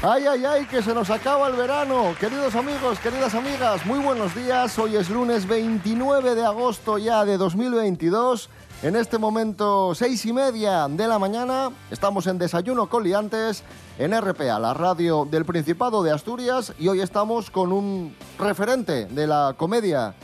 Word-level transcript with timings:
Ay, 0.00 0.26
ay, 0.28 0.44
ay, 0.44 0.64
que 0.66 0.80
se 0.80 0.94
nos 0.94 1.10
acaba 1.10 1.48
el 1.48 1.56
verano. 1.56 2.14
Queridos 2.20 2.54
amigos, 2.54 3.00
queridas 3.00 3.34
amigas, 3.34 3.84
muy 3.84 3.98
buenos 3.98 4.32
días. 4.32 4.78
Hoy 4.78 4.94
es 4.94 5.10
lunes 5.10 5.48
29 5.48 6.36
de 6.36 6.44
agosto 6.44 6.98
ya 6.98 7.24
de 7.24 7.36
2022. 7.36 8.48
En 8.84 8.94
este 8.94 9.18
momento, 9.18 9.96
seis 9.96 10.24
y 10.24 10.32
media 10.32 10.86
de 10.86 11.08
la 11.08 11.18
mañana, 11.18 11.72
estamos 11.90 12.28
en 12.28 12.38
Desayuno 12.38 12.88
con 12.88 13.02
Liantes 13.02 13.64
en 13.98 14.16
RPA, 14.16 14.60
la 14.60 14.72
radio 14.72 15.24
del 15.28 15.44
Principado 15.44 16.04
de 16.04 16.12
Asturias, 16.12 16.72
y 16.78 16.86
hoy 16.86 17.00
estamos 17.00 17.50
con 17.50 17.72
un 17.72 18.14
referente 18.38 19.06
de 19.06 19.26
la 19.26 19.56
comedia 19.58 20.14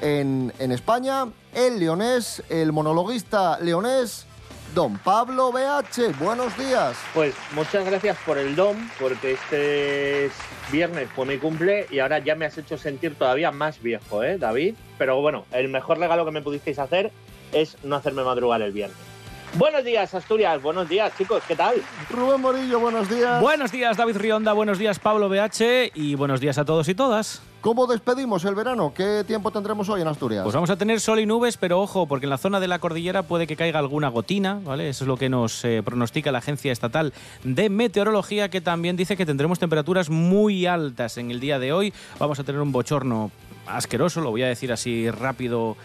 en, 0.00 0.52
en 0.58 0.72
España, 0.72 1.28
el 1.54 1.78
leonés, 1.78 2.42
el 2.48 2.72
monologuista 2.72 3.60
leonés, 3.60 4.26
don 4.74 4.98
Pablo 4.98 5.52
BH. 5.52 6.18
Buenos 6.18 6.56
días. 6.56 6.96
Pues 7.14 7.34
muchas 7.54 7.84
gracias 7.84 8.16
por 8.24 8.38
el 8.38 8.54
don, 8.56 8.76
porque 8.98 9.32
este 9.32 10.30
viernes 10.70 11.08
fue 11.14 11.26
mi 11.26 11.38
cumple 11.38 11.86
y 11.90 11.98
ahora 11.98 12.18
ya 12.18 12.34
me 12.34 12.46
has 12.46 12.56
hecho 12.58 12.78
sentir 12.78 13.14
todavía 13.14 13.50
más 13.50 13.82
viejo, 13.82 14.22
¿eh, 14.22 14.38
David? 14.38 14.74
Pero 14.98 15.20
bueno, 15.20 15.44
el 15.52 15.68
mejor 15.68 15.98
regalo 15.98 16.24
que 16.24 16.30
me 16.30 16.42
pudisteis 16.42 16.78
hacer 16.78 17.10
es 17.52 17.76
no 17.82 17.96
hacerme 17.96 18.22
madrugar 18.22 18.62
el 18.62 18.72
viernes. 18.72 19.09
Buenos 19.54 19.84
días, 19.84 20.14
Asturias. 20.14 20.62
Buenos 20.62 20.88
días, 20.88 21.12
chicos. 21.18 21.42
¿Qué 21.46 21.56
tal? 21.56 21.82
Rubén 22.08 22.40
Morillo, 22.40 22.78
buenos 22.78 23.10
días. 23.10 23.40
Buenos 23.40 23.72
días, 23.72 23.96
David 23.96 24.16
Rionda. 24.16 24.52
Buenos 24.52 24.78
días, 24.78 25.00
Pablo 25.00 25.28
BH. 25.28 25.90
Y 25.94 26.14
buenos 26.14 26.40
días 26.40 26.56
a 26.58 26.64
todos 26.64 26.88
y 26.88 26.94
todas. 26.94 27.42
¿Cómo 27.60 27.88
despedimos 27.88 28.44
el 28.44 28.54
verano? 28.54 28.94
¿Qué 28.94 29.24
tiempo 29.26 29.50
tendremos 29.50 29.88
hoy 29.88 30.02
en 30.02 30.08
Asturias? 30.08 30.44
Pues 30.44 30.54
vamos 30.54 30.70
a 30.70 30.76
tener 30.76 31.00
sol 31.00 31.18
y 31.18 31.26
nubes, 31.26 31.56
pero 31.56 31.80
ojo, 31.80 32.06
porque 32.06 32.26
en 32.26 32.30
la 32.30 32.38
zona 32.38 32.60
de 32.60 32.68
la 32.68 32.78
cordillera 32.78 33.24
puede 33.24 33.48
que 33.48 33.56
caiga 33.56 33.80
alguna 33.80 34.08
gotina, 34.08 34.60
¿vale? 34.64 34.88
Eso 34.88 35.04
es 35.04 35.08
lo 35.08 35.16
que 35.16 35.28
nos 35.28 35.64
eh, 35.64 35.82
pronostica 35.84 36.30
la 36.30 36.38
Agencia 36.38 36.70
Estatal 36.70 37.12
de 37.42 37.68
Meteorología, 37.68 38.48
que 38.50 38.60
también 38.60 38.96
dice 38.96 39.16
que 39.16 39.26
tendremos 39.26 39.58
temperaturas 39.58 40.10
muy 40.10 40.64
altas 40.64 41.18
en 41.18 41.32
el 41.32 41.40
día 41.40 41.58
de 41.58 41.72
hoy. 41.72 41.92
Vamos 42.20 42.38
a 42.38 42.44
tener 42.44 42.60
un 42.60 42.72
bochorno 42.72 43.32
asqueroso, 43.66 44.20
lo 44.20 44.30
voy 44.30 44.42
a 44.42 44.48
decir 44.48 44.72
así 44.72 45.10
rápido 45.10 45.76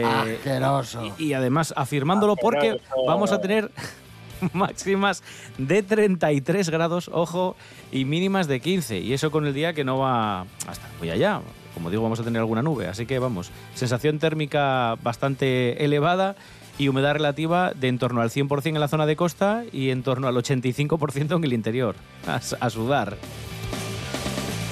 eh, 0.00 0.36
Asqueroso. 0.36 1.14
Y, 1.18 1.24
y, 1.24 1.32
además 1.34 1.72
afirmándolo 1.76 2.36
porque 2.36 2.80
vamos 3.06 3.32
a 3.32 3.40
tener 3.40 3.70
máximas 4.52 5.22
de 5.58 5.82
33 5.82 6.70
grados, 6.70 7.10
ojo, 7.12 7.56
y 7.92 8.04
mínimas 8.04 8.46
de 8.46 8.60
15. 8.60 8.98
Y 8.98 9.12
eso 9.12 9.30
con 9.30 9.46
el 9.46 9.54
día 9.54 9.72
que 9.72 9.84
no 9.84 9.98
va 9.98 10.42
hasta 10.66 10.88
muy 10.98 11.10
allá. 11.10 11.40
Como 11.74 11.90
digo, 11.90 12.02
vamos 12.02 12.20
a 12.20 12.24
tener 12.24 12.40
alguna 12.40 12.62
nube. 12.62 12.86
Así 12.86 13.06
que 13.06 13.18
vamos, 13.18 13.50
sensación 13.74 14.18
térmica 14.18 14.96
bastante 15.02 15.84
elevada 15.84 16.36
y 16.78 16.88
humedad 16.88 17.12
relativa 17.12 17.72
de 17.72 17.88
en 17.88 17.98
torno 17.98 18.20
al 18.20 18.30
100% 18.30 18.66
en 18.66 18.80
la 18.80 18.88
zona 18.88 19.06
de 19.06 19.16
costa 19.16 19.64
y 19.72 19.90
en 19.90 20.02
torno 20.02 20.28
al 20.28 20.36
85% 20.36 21.36
en 21.36 21.44
el 21.44 21.52
interior. 21.52 21.96
A, 22.26 22.36
a 22.36 22.70
sudar. 22.70 23.16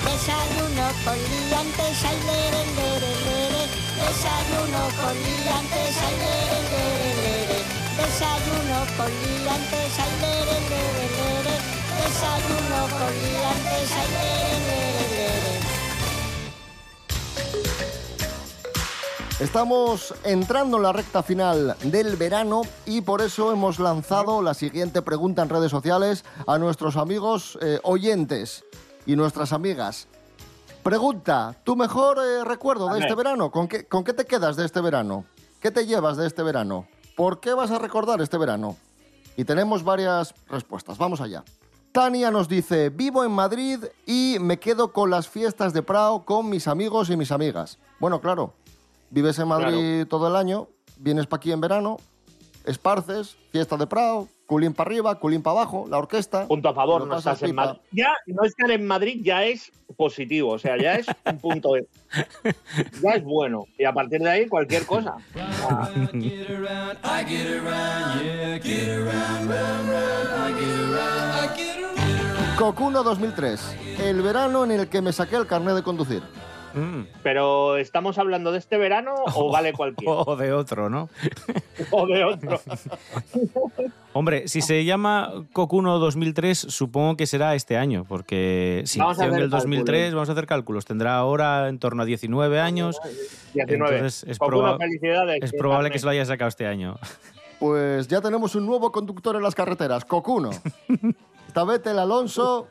Desayuno 0.05 0.89
con 1.05 1.15
liantes, 1.15 2.05
ay, 2.05 2.17
lere, 2.27 2.67
lere, 2.75 3.01
lere. 3.01 3.22
Desayuno 4.03 4.83
con 5.01 5.15
liantes, 5.15 5.95
ay, 6.03 6.17
lere. 6.23 7.63
Desayuno 7.97 8.79
con 8.97 9.11
liantes, 9.23 9.95
ay, 9.99 10.13
lere. 10.21 10.59
Desayuno 12.03 12.81
con 12.99 13.13
liantes, 13.23 13.91
ay, 14.01 14.09
lere. 14.13 14.93
Estamos 19.39 20.15
entrando 20.25 20.77
en 20.77 20.83
la 20.85 20.93
recta 20.93 21.23
final 21.23 21.77
del 21.83 22.17
verano 22.17 22.63
y 22.87 23.01
por 23.01 23.23
eso 23.23 23.51
hemos 23.53 23.79
lanzado 23.81 24.41
la 24.43 24.55
siguiente 24.55 25.03
pregunta 25.03 25.43
en 25.43 25.49
redes 25.49 25.71
sociales 25.71 26.25
a 26.47 26.59
nuestros 26.59 26.97
amigos 26.97 27.59
eh, 27.61 27.81
oyentes 27.83 28.65
y 29.07 29.17
nuestras 29.17 29.53
amigas. 29.53 30.07
Pregunta, 30.83 31.55
¿tu 31.63 31.77
mejor 31.77 32.19
eh, 32.19 32.45
recuerdo 32.45 32.89
de 32.93 33.01
este 33.01 33.15
verano? 33.15 33.51
¿Con 33.53 33.69
qué, 33.69 33.87
¿Con 33.87 34.03
qué 34.03 34.13
te 34.13 34.25
quedas 34.25 34.57
de 34.57 34.65
este 34.65 34.81
verano? 34.81 35.25
¿Qué 35.61 35.71
te 35.71 35.87
llevas 35.87 36.17
de 36.17 36.27
este 36.27 36.43
verano? 36.43 36.89
¿Por 37.17 37.39
qué 37.39 37.55
vas 37.55 37.71
a 37.71 37.79
recordar 37.79 38.21
este 38.21 38.37
verano? 38.37 38.77
Y 39.37 39.45
tenemos 39.45 39.85
varias 39.85 40.35
respuestas. 40.49 40.99
Vamos 40.99 41.21
allá. 41.21 41.45
Tania 41.93 42.31
nos 42.33 42.49
dice, 42.49 42.89
vivo 42.91 43.23
en 43.23 43.31
Madrid 43.31 43.85
y 44.07 44.39
me 44.41 44.59
quedo 44.59 44.93
con 44.93 45.11
las 45.11 45.29
fiestas 45.29 45.73
de 45.73 45.83
Prado 45.83 46.25
con 46.25 46.49
mis 46.49 46.67
amigos 46.67 47.11
y 47.11 47.17
mis 47.17 47.31
amigas. 47.31 47.79
Bueno, 48.01 48.21
claro, 48.21 48.55
vives 49.11 49.39
en 49.39 49.47
Madrid 49.49 49.99
Claro. 50.05 50.09
todo 50.09 50.29
el 50.29 50.37
año, 50.37 50.69
vienes 50.97 51.27
para 51.27 51.39
aquí 51.39 51.53
en 51.53 51.61
verano, 51.61 51.99
esparces, 52.65 53.37
fiesta 53.53 53.77
de 53.77 53.87
Prado, 53.87 54.27
culín 54.53 54.75
para 54.75 54.89
arriba, 54.89 55.15
culín 55.19 55.43
para 55.43 55.61
abajo, 55.61 55.87
la 55.89 55.97
orquesta. 55.97 56.47
Punto 56.47 56.69
a 56.69 56.75
favor, 56.75 57.07
no 57.07 57.17
estás 57.17 57.43
en. 57.43 57.55
Madrid. 57.55 57.81
Ya, 57.91 58.13
no 58.27 58.45
estar 58.45 58.71
en 58.71 58.87
Madrid 58.87 59.21
ya 59.23 59.45
es 59.45 59.73
positivo, 59.97 60.51
o 60.51 60.59
sea, 60.59 60.77
ya 60.77 60.97
es 60.97 61.07
un 61.25 61.39
punto 61.39 61.73
de... 61.73 61.87
Ya 63.03 63.13
es 63.13 63.25
bueno. 63.25 63.65
Y 63.79 63.85
a 63.85 63.95
partir 63.95 64.21
de 64.21 64.29
ahí, 64.29 64.47
cualquier 64.47 64.85
cosa. 64.85 65.17
Ah, 65.65 65.89
Cocuno 72.59 73.03
2003, 73.03 73.77
el 74.01 74.21
verano 74.21 74.65
en 74.65 74.73
el 74.73 74.89
que 74.89 75.01
me 75.01 75.15
saqué 75.15 75.37
el 75.37 75.47
carnet 75.47 75.77
de 75.77 75.83
conducir. 75.83 76.23
Mm. 76.75 77.07
Pero 77.23 77.77
¿estamos 77.77 78.19
hablando 78.19 78.53
de 78.53 78.59
este 78.59 78.77
verano 78.79 79.15
o 79.35 79.51
vale 79.53 79.73
cualquiera? 79.73 80.13
O 80.13 80.37
de 80.37 80.53
otro, 80.53 80.89
¿no? 80.91 81.09
O 81.91 82.07
de 82.07 82.25
otro. 82.25 82.61
Hombre, 84.15 84.47
si 84.49 84.61
se 84.61 84.85
llama 84.85 85.33
Cocuno 85.53 85.99
2003, 85.99 86.59
supongo 86.59 87.17
que 87.17 87.27
será 87.27 87.55
este 87.55 87.77
año, 87.79 88.05
porque 88.07 88.83
si 88.85 88.99
Vamos 88.99 89.19
a 89.19 89.23
nació 89.23 89.37
en 89.39 89.43
el 89.45 89.51
2003, 89.51 89.87
cálculos. 90.01 90.15
vamos 90.15 90.29
a 90.29 90.33
hacer 90.33 90.47
cálculos. 90.47 90.85
Tendrá 90.85 91.17
ahora 91.17 91.69
en 91.69 91.79
torno 91.79 92.03
a 92.03 92.05
19 92.05 92.61
años. 92.61 93.01
19. 93.55 93.75
Entonces 93.97 94.25
es, 94.29 94.39
Con 94.39 94.51
proba- 94.51 94.75
una 94.77 94.79
felicidades. 94.79 95.43
es 95.43 95.53
probable 95.53 95.91
que 95.91 95.99
se 95.99 96.05
lo 96.05 96.11
haya 96.11 96.27
sacado 96.27 96.49
este 96.49 96.67
año. 96.67 96.97
Pues 97.59 98.09
ya 98.09 98.21
tenemos 98.21 98.55
un 98.55 98.67
nuevo 98.67 98.93
conductor 98.93 99.37
en 99.37 99.43
las 99.43 99.55
carreteras, 99.55 100.05
Cocuno. 100.05 100.51
Esta 101.47 101.65
vez 101.65 101.81
el 101.87 101.99
Alonso, 101.99 102.67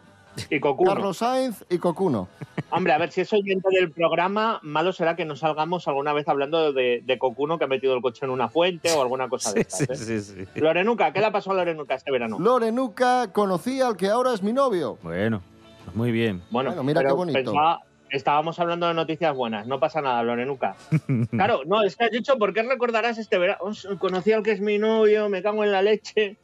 Y 0.50 0.60
Cocuno. 0.60 0.92
Carlos 0.94 1.18
Sainz 1.18 1.64
y 1.70 1.78
Cocuno. 1.80 2.28
Hombre, 2.72 2.94
a 2.94 2.98
ver, 2.98 3.12
si 3.12 3.22
es 3.22 3.34
oyente 3.34 3.68
del 3.72 3.92
programa, 3.92 4.60
malo 4.64 4.94
será 4.94 5.16
que 5.16 5.26
nos 5.26 5.40
salgamos 5.40 5.88
alguna 5.88 6.14
vez 6.14 6.28
hablando 6.28 6.72
de, 6.72 7.02
de 7.06 7.20
Cocuno 7.20 7.58
que 7.58 7.66
ha 7.66 7.68
metido 7.68 7.94
el 7.94 8.02
coche 8.02 8.26
en 8.26 8.32
una 8.32 8.48
fuente 8.48 8.92
o 8.94 9.02
alguna 9.02 9.28
cosa 9.30 9.52
de 9.54 9.66
Sí, 9.70 9.84
estas. 9.84 10.00
sí, 10.00 10.14
¿eh? 10.14 10.20
sí, 10.22 10.46
sí. 10.54 10.60
Lorenuca, 10.60 11.12
¿qué 11.12 11.20
le 11.20 11.26
ha 11.26 11.32
pasado 11.32 11.56
a 11.56 11.60
Lorenuca 11.60 11.96
este 11.96 12.12
verano? 12.12 12.38
Lorenuca 12.40 13.32
conocí 13.34 13.82
al 13.82 13.98
que 13.98 14.08
ahora 14.08 14.34
es 14.34 14.42
mi 14.42 14.54
novio. 14.54 14.98
Bueno, 15.04 15.42
pues 15.84 15.96
muy 15.96 16.12
bien. 16.12 16.42
Bueno, 16.50 16.70
Bueno, 16.70 16.84
mira 16.84 17.04
qué 17.04 17.12
bonito. 17.12 17.38
pensaba- 17.40 17.80
estábamos 18.10 18.60
hablando 18.60 18.88
de 18.88 18.94
noticias 18.94 19.36
buenas, 19.36 19.68
no 19.68 19.80
pasa 19.80 20.02
nada, 20.02 20.24
Lorenuca. 20.24 20.76
Claro, 21.32 21.62
no, 21.66 21.82
es 21.84 21.96
que 21.96 22.06
has 22.06 22.12
dicho, 22.12 22.38
¿por 22.38 22.54
qué 22.54 22.64
recordarás 22.64 23.18
este 23.18 23.38
verano? 23.38 23.60
Os- 23.64 23.88
Conocí 24.00 24.32
al 24.32 24.44
que 24.44 24.52
es 24.52 24.62
mi 24.62 24.78
novio, 24.78 25.28
me 25.30 25.42
cago 25.44 25.64
en 25.64 25.72
la 25.74 25.82
leche. 25.82 26.38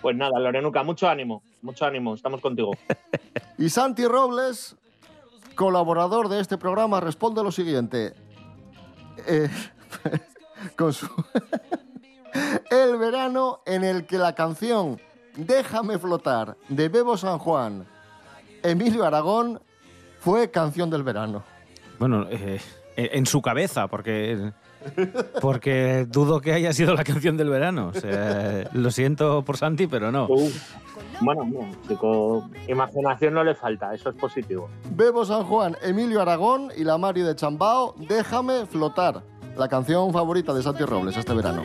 Pues 0.00 0.16
nada, 0.16 0.38
Lorenuca, 0.38 0.82
mucho 0.84 1.08
ánimo, 1.08 1.42
mucho 1.62 1.84
ánimo, 1.84 2.14
estamos 2.14 2.40
contigo. 2.40 2.70
Y 3.58 3.68
Santi 3.68 4.06
Robles, 4.06 4.76
colaborador 5.54 6.28
de 6.28 6.40
este 6.40 6.58
programa, 6.58 7.00
responde 7.00 7.42
lo 7.42 7.52
siguiente. 7.52 8.14
Eh, 9.26 9.48
con 10.76 10.92
su... 10.92 11.06
el 12.70 12.96
verano 12.96 13.60
en 13.66 13.84
el 13.84 14.06
que 14.06 14.18
la 14.18 14.34
canción 14.34 14.98
Déjame 15.36 15.98
flotar 15.98 16.56
de 16.68 16.88
Bebo 16.88 17.16
San 17.16 17.38
Juan, 17.38 17.86
Emilio 18.62 19.04
Aragón, 19.04 19.60
fue 20.18 20.50
canción 20.50 20.90
del 20.90 21.02
verano. 21.02 21.44
Bueno, 21.98 22.26
eh, 22.30 22.60
en 22.96 23.26
su 23.26 23.40
cabeza, 23.40 23.86
porque, 23.88 24.52
porque 25.40 26.06
dudo 26.08 26.40
que 26.40 26.52
haya 26.52 26.72
sido 26.72 26.94
la 26.94 27.04
canción 27.04 27.36
del 27.36 27.48
verano. 27.48 27.92
O 27.94 27.98
sea, 27.98 28.68
lo 28.72 28.90
siento 28.90 29.42
por 29.44 29.56
Santi, 29.56 29.86
pero 29.86 30.10
no. 30.10 30.28
Bueno, 31.20 31.44
no, 31.44 31.68
chico, 31.86 32.48
imaginación 32.66 33.34
no 33.34 33.44
le 33.44 33.54
falta, 33.54 33.94
eso 33.94 34.08
es 34.08 34.16
positivo. 34.16 34.68
Bebo 34.90 35.24
San 35.24 35.44
Juan, 35.44 35.76
Emilio 35.82 36.22
Aragón 36.22 36.70
y 36.76 36.84
la 36.84 36.96
Mari 36.96 37.20
de 37.22 37.36
Chambao, 37.36 37.94
Déjame 37.98 38.66
flotar. 38.66 39.22
La 39.56 39.68
canción 39.68 40.12
favorita 40.12 40.54
de 40.54 40.62
Santi 40.62 40.84
Robles 40.84 41.16
este 41.16 41.34
verano. 41.34 41.64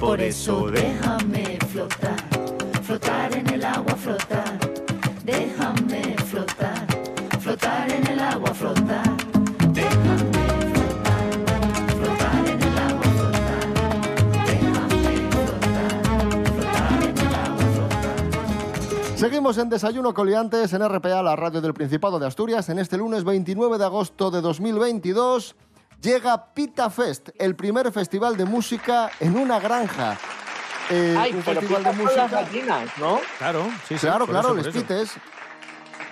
Por 0.00 0.20
eso 0.20 0.70
déjame 0.70 1.58
flotar, 1.68 2.16
flotar 2.82 3.36
en 3.36 3.48
el 3.48 3.64
agua, 3.64 3.94
flotar. 3.94 4.58
Déjame 5.24 6.16
flotar, 6.24 6.86
flotar 7.40 7.90
en 7.90 8.06
el 8.06 8.20
agua, 8.20 8.54
flotar. 8.54 9.17
Seguimos 19.28 19.58
en 19.58 19.68
Desayuno 19.68 20.14
Coliantes 20.14 20.72
en 20.72 20.82
RPA, 20.88 21.22
la 21.22 21.36
radio 21.36 21.60
del 21.60 21.74
Principado 21.74 22.18
de 22.18 22.26
Asturias. 22.26 22.70
En 22.70 22.78
este 22.78 22.96
lunes 22.96 23.24
29 23.24 23.76
de 23.76 23.84
agosto 23.84 24.30
de 24.30 24.40
2022 24.40 25.54
llega 26.00 26.46
Pita 26.54 26.88
Fest, 26.88 27.28
el 27.38 27.54
primer 27.54 27.92
festival 27.92 28.38
de 28.38 28.46
música 28.46 29.10
en 29.20 29.36
una 29.36 29.60
granja. 29.60 30.16
Eh, 30.88 31.14
Ay, 31.18 31.34
un 31.34 31.42
pero 31.42 31.60
festival 31.60 31.82
pita 31.82 31.90
de 31.92 31.96
las 31.96 31.96
música. 32.04 32.26
gallinas, 32.28 32.88
¿no? 32.98 33.18
Claro, 33.36 33.64
sí, 33.86 33.98
sí. 33.98 34.06
Claro, 34.06 34.26
claro, 34.26 34.56
eso. 34.56 34.72
pites. 34.72 35.12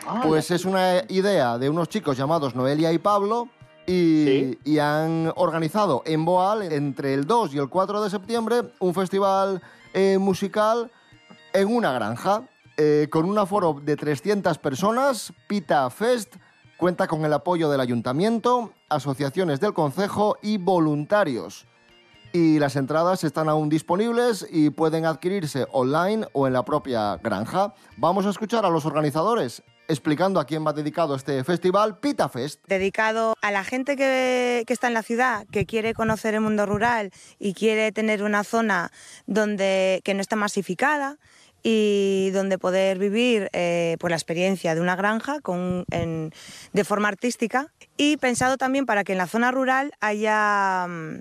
Ah, 0.06 0.20
Pues 0.22 0.50
es 0.50 0.66
una 0.66 0.96
idea 1.08 1.56
de 1.56 1.70
unos 1.70 1.88
chicos 1.88 2.18
llamados 2.18 2.54
Noelia 2.54 2.92
y 2.92 2.98
Pablo 2.98 3.48
y, 3.86 4.24
Sí. 4.26 4.58
y 4.72 4.78
han 4.78 5.32
organizado 5.36 6.02
en 6.04 6.26
Boal 6.26 6.70
entre 6.70 7.14
el 7.14 7.26
2 7.26 7.54
y 7.54 7.58
el 7.58 7.70
4 7.70 8.02
de 8.04 8.10
septiembre 8.10 8.60
un 8.78 8.92
festival 8.92 9.62
eh, 9.94 10.18
musical 10.20 10.90
en 11.54 11.74
una 11.74 11.92
granja 11.92 12.42
eh, 12.76 13.08
con 13.10 13.24
un 13.24 13.38
aforo 13.38 13.80
de 13.82 13.96
300 13.96 14.58
personas. 14.58 15.32
Pita 15.46 15.88
Fest 15.90 16.36
cuenta 16.76 17.06
con 17.06 17.24
el 17.24 17.32
apoyo 17.32 17.70
del 17.70 17.80
ayuntamiento, 17.80 18.72
asociaciones 18.88 19.60
del 19.60 19.72
concejo 19.72 20.36
y 20.42 20.58
voluntarios. 20.58 21.66
Y 22.32 22.58
las 22.58 22.76
entradas 22.76 23.24
están 23.24 23.48
aún 23.48 23.70
disponibles 23.70 24.46
y 24.50 24.68
pueden 24.68 25.06
adquirirse 25.06 25.66
online 25.72 26.26
o 26.32 26.46
en 26.46 26.52
la 26.52 26.64
propia 26.64 27.16
granja. 27.16 27.72
Vamos 27.96 28.26
a 28.26 28.30
escuchar 28.30 28.66
a 28.66 28.70
los 28.70 28.84
organizadores 28.84 29.62
explicando 29.88 30.40
a 30.40 30.44
quién 30.44 30.66
va 30.66 30.72
dedicado 30.72 31.14
este 31.14 31.42
festival, 31.44 31.98
Pita 31.98 32.28
Fest. 32.28 32.60
dedicado 32.66 33.34
a 33.40 33.50
la 33.50 33.64
gente 33.64 33.96
que, 33.96 34.64
que 34.66 34.72
está 34.72 34.88
en 34.88 34.94
la 34.94 35.02
ciudad, 35.02 35.46
que 35.52 35.64
quiere 35.64 35.94
conocer 35.94 36.34
el 36.34 36.40
mundo 36.40 36.66
rural 36.66 37.12
y 37.38 37.54
quiere 37.54 37.92
tener 37.92 38.22
una 38.22 38.44
zona 38.44 38.90
donde, 39.26 40.00
que 40.04 40.14
no 40.14 40.20
está 40.20 40.36
masificada 40.36 41.18
y 41.68 42.30
donde 42.30 42.58
poder 42.58 42.96
vivir 42.96 43.50
eh, 43.52 43.96
pues 43.98 44.10
la 44.10 44.16
experiencia 44.16 44.76
de 44.76 44.80
una 44.80 44.94
granja 44.94 45.40
con, 45.40 45.84
en- 45.90 46.32
de 46.72 46.84
forma 46.84 47.08
artística 47.08 47.72
y 47.96 48.18
pensado 48.18 48.56
también 48.56 48.86
para 48.86 49.02
que 49.02 49.10
en 49.12 49.18
la 49.18 49.26
zona 49.26 49.50
rural 49.50 49.90
haya 49.98 50.86
mm, 50.88 51.18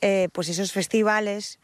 eh, 0.00 0.28
pues 0.32 0.48
esos 0.48 0.72
festivales 0.72 1.60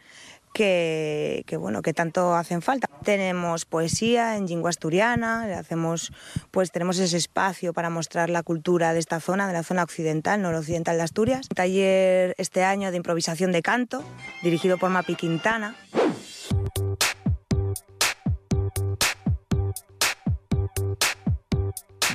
que, 0.55 1.43
que, 1.49 1.57
bueno 1.57 1.83
que 1.83 1.95
tanto 1.95 2.37
hacen 2.37 2.63
falta. 2.63 2.87
Tenemos 3.03 3.65
poesía 3.65 4.37
en 4.37 4.47
lengua 4.47 4.71
asturiana, 4.71 5.59
hacemos 5.59 6.13
pues 6.53 6.71
tenemos 6.71 7.01
ese 7.01 7.17
espacio 7.17 7.73
para 7.73 7.91
mostrar 7.91 8.31
la 8.31 8.45
cultura 8.45 8.93
de 8.93 9.01
esta 9.01 9.19
zona, 9.19 9.49
de 9.49 9.55
la 9.55 9.65
zona 9.65 9.83
occidental, 9.83 10.41
noroccidental 10.43 10.97
de 10.97 11.03
Asturias. 11.03 11.47
Un 11.51 11.57
taller 11.57 12.37
este 12.39 12.63
año 12.63 12.93
de 12.93 12.99
improvisación 12.99 13.51
de 13.51 13.63
canto, 13.63 14.05
dirigido 14.45 14.79
por 14.79 14.91
Mapi 14.91 15.17
Quintana. 15.17 15.75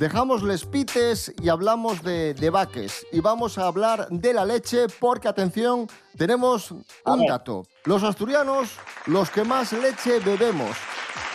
Dejamos 0.00 0.44
les 0.44 0.64
pites 0.64 1.32
y 1.42 1.48
hablamos 1.48 2.04
de, 2.04 2.32
de 2.32 2.50
vaques. 2.50 3.04
Y 3.10 3.18
vamos 3.18 3.58
a 3.58 3.66
hablar 3.66 4.06
de 4.10 4.32
la 4.32 4.44
leche 4.44 4.86
porque, 5.00 5.26
atención, 5.26 5.88
tenemos 6.16 6.70
un 6.70 7.26
dato. 7.26 7.66
Los 7.84 8.04
asturianos, 8.04 8.68
los 9.06 9.28
que 9.28 9.42
más 9.42 9.72
leche 9.72 10.20
bebemos. 10.20 10.76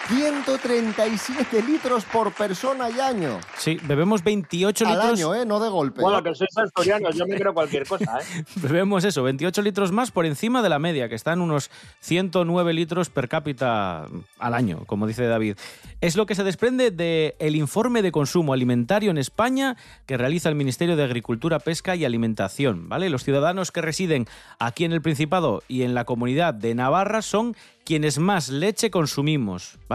137 0.08 1.62
litros 1.64 2.06
por 2.06 2.34
persona 2.34 2.90
y 2.90 3.00
año. 3.00 3.40
Sí, 3.58 3.78
bebemos 3.84 4.24
28 4.24 4.86
Al 4.86 4.94
litros. 4.94 5.20
año, 5.20 5.36
¿eh? 5.36 5.46
No 5.46 5.60
de 5.60 5.70
golpe. 5.70 6.02
Bueno, 6.02 6.22
que 6.22 6.36
sois 6.36 6.58
asturianos, 6.58 7.16
yo 7.16 7.26
me 7.26 7.38
creo 7.38 7.54
cualquier 7.54 7.88
cosa, 7.88 8.20
¿eh? 8.20 8.44
Bebemos 8.56 9.04
eso, 9.04 9.24
28 9.24 9.62
litros 9.62 9.92
más 9.92 10.12
por 10.12 10.26
encima 10.26 10.62
de 10.62 10.70
la 10.70 10.80
media, 10.80 11.10
que 11.10 11.16
está 11.16 11.34
en 11.34 11.42
unos 11.42 11.72
109 12.02 12.74
litros 12.74 13.10
per 13.10 13.30
cápita 13.30 14.06
al 14.40 14.54
año, 14.54 14.84
como 14.86 15.08
dice 15.08 15.26
David. 15.26 15.58
Es 16.02 16.16
lo 16.18 16.26
que 16.26 16.36
se 16.36 16.44
desprende 16.44 16.92
del 16.92 17.56
informe 17.56 18.02
de 18.02 18.12
consumo 18.12 18.54
alimentario 18.54 19.12
en 19.12 19.18
España 19.18 19.78
que 20.06 20.18
realiza 20.18 20.50
el 20.50 20.56
Ministerio 20.56 20.96
de 20.96 21.04
Agricultura, 21.04 21.60
Pesca 21.60 21.96
y 21.96 22.04
Alimentación. 22.04 22.90
¿vale? 22.90 23.10
Los 23.10 23.24
ciudadanos 23.24 23.72
que 23.72 23.82
residen 23.82 24.28
aquí 24.60 24.84
en 24.86 24.92
el 24.92 25.02
Principado 25.02 25.64
y 25.68 25.84
en 25.84 25.94
la 25.94 26.04
comunidad 26.06 26.54
de 26.54 26.76
Navarra 26.76 27.22
son 27.22 27.56
quienes 27.86 28.18
más 28.18 28.50
leche 28.50 28.90
consumimos, 28.92 29.78
¿vale? 29.90 29.93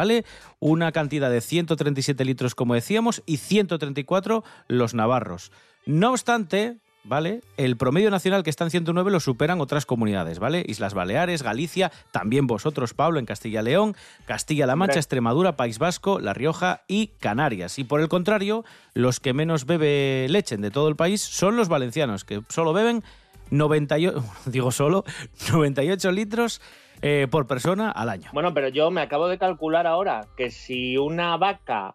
Una 0.61 0.93
cantidad 0.93 1.31
de 1.31 1.41
137 1.41 2.25
litros, 2.25 2.55
como 2.55 2.75
decíamos, 2.75 3.23
y 3.27 3.39
134 3.39 4.45
los 4.69 4.95
navarros. 4.95 5.51
No 5.87 6.11
obstante, 6.11 6.79
¿vale? 7.05 7.41
El 7.57 7.77
promedio 7.77 8.11
nacional 8.11 8.43
que 8.43 8.51
está 8.51 8.65
en 8.65 8.71
109 8.71 9.11
lo 9.11 9.21
superan 9.21 9.61
otras 9.61 9.87
comunidades, 9.87 10.39
¿vale? 10.39 10.65
Islas 10.69 10.95
Baleares, 10.95 11.43
Galicia, 11.43 11.91
también 12.11 12.47
vosotros, 12.47 12.95
Pablo, 12.95 13.19
en 13.19 13.27
Castilla-León, 13.27 13.97
Castilla-La 14.27 14.77
Mancha, 14.77 14.93
Hombre. 14.93 15.01
Extremadura, 15.01 15.57
País 15.57 15.79
Vasco, 15.79 16.21
La 16.21 16.35
Rioja 16.35 16.83
y 16.87 17.09
Canarias. 17.19 17.79
Y 17.79 17.85
por 17.85 18.01
el 18.01 18.09
contrario, 18.09 18.65
los 18.95 19.21
que 19.21 19.33
menos 19.33 19.65
bebe 19.65 20.27
leche 20.29 20.57
de 20.57 20.71
todo 20.71 20.89
el 20.89 20.97
país 20.97 21.23
son 21.23 21.57
los 21.57 21.69
valencianos, 21.69 22.25
que 22.25 22.43
solo 22.49 22.73
beben 22.73 23.03
98, 23.51 24.25
digo 24.47 24.71
solo, 24.71 25.05
98 25.51 26.13
litros 26.13 26.61
eh, 27.03 27.27
por 27.31 27.47
persona 27.47 27.91
al 27.91 28.09
año. 28.09 28.31
Bueno, 28.33 28.53
pero 28.55 28.69
yo 28.69 28.91
me 28.91 29.01
acabo 29.01 29.29
de 29.29 29.39
calcular 29.39 29.87
ahora 29.87 30.27
que 30.37 30.51
si 30.51 30.97
una 30.99 31.37
vaca 31.37 31.95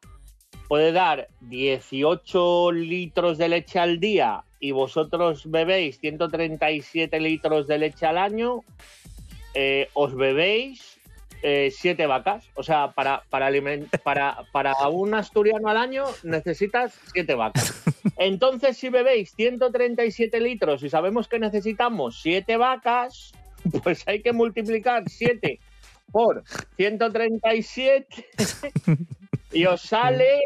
puede 0.68 0.92
dar 0.92 1.28
18 1.42 2.72
litros 2.72 3.38
de 3.38 3.50
leche 3.50 3.80
al 3.80 4.00
día 4.00 4.44
y 4.60 4.72
vosotros 4.72 5.50
bebéis 5.50 6.00
137 6.00 7.20
litros 7.20 7.68
de 7.68 7.78
leche 7.78 8.06
al 8.06 8.18
año, 8.18 8.62
eh, 9.54 9.90
os 9.94 10.16
bebéis 10.16 11.00
7 11.44 12.08
vacas. 12.08 12.50
O 12.56 12.64
sea, 12.64 12.94
para, 12.94 13.24
para, 13.30 13.52
para, 14.02 14.46
para 14.54 14.88
un 14.88 15.14
asturiano 15.14 15.68
al 15.68 15.76
año 15.76 16.06
necesitas 16.24 16.98
7 17.14 17.36
vacas. 17.36 17.84
Entonces, 18.18 18.78
si 18.78 18.90
bebéis 18.90 19.34
137 19.36 20.40
litros 20.40 20.84
y 20.84 20.90
sabemos 20.90 21.28
que 21.28 21.40
necesitamos 21.40 22.22
7 22.22 22.56
vacas, 22.56 23.34
pues 23.84 24.04
hay 24.08 24.22
que 24.22 24.34
multiplicar 24.34 25.04
7 25.08 25.60
por 26.12 26.44
137 26.78 28.06
y 29.52 29.66
os 29.66 29.82
sale 29.82 30.42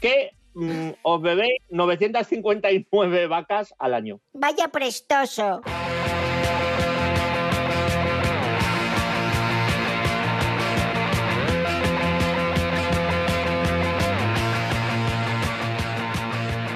que 0.00 0.30
mm, 0.54 0.90
os 1.02 1.22
bebéis 1.22 1.62
959 1.70 3.26
vacas 3.26 3.74
al 3.78 3.94
año. 3.94 4.20
Vaya 4.32 4.68
prestoso. 4.68 5.60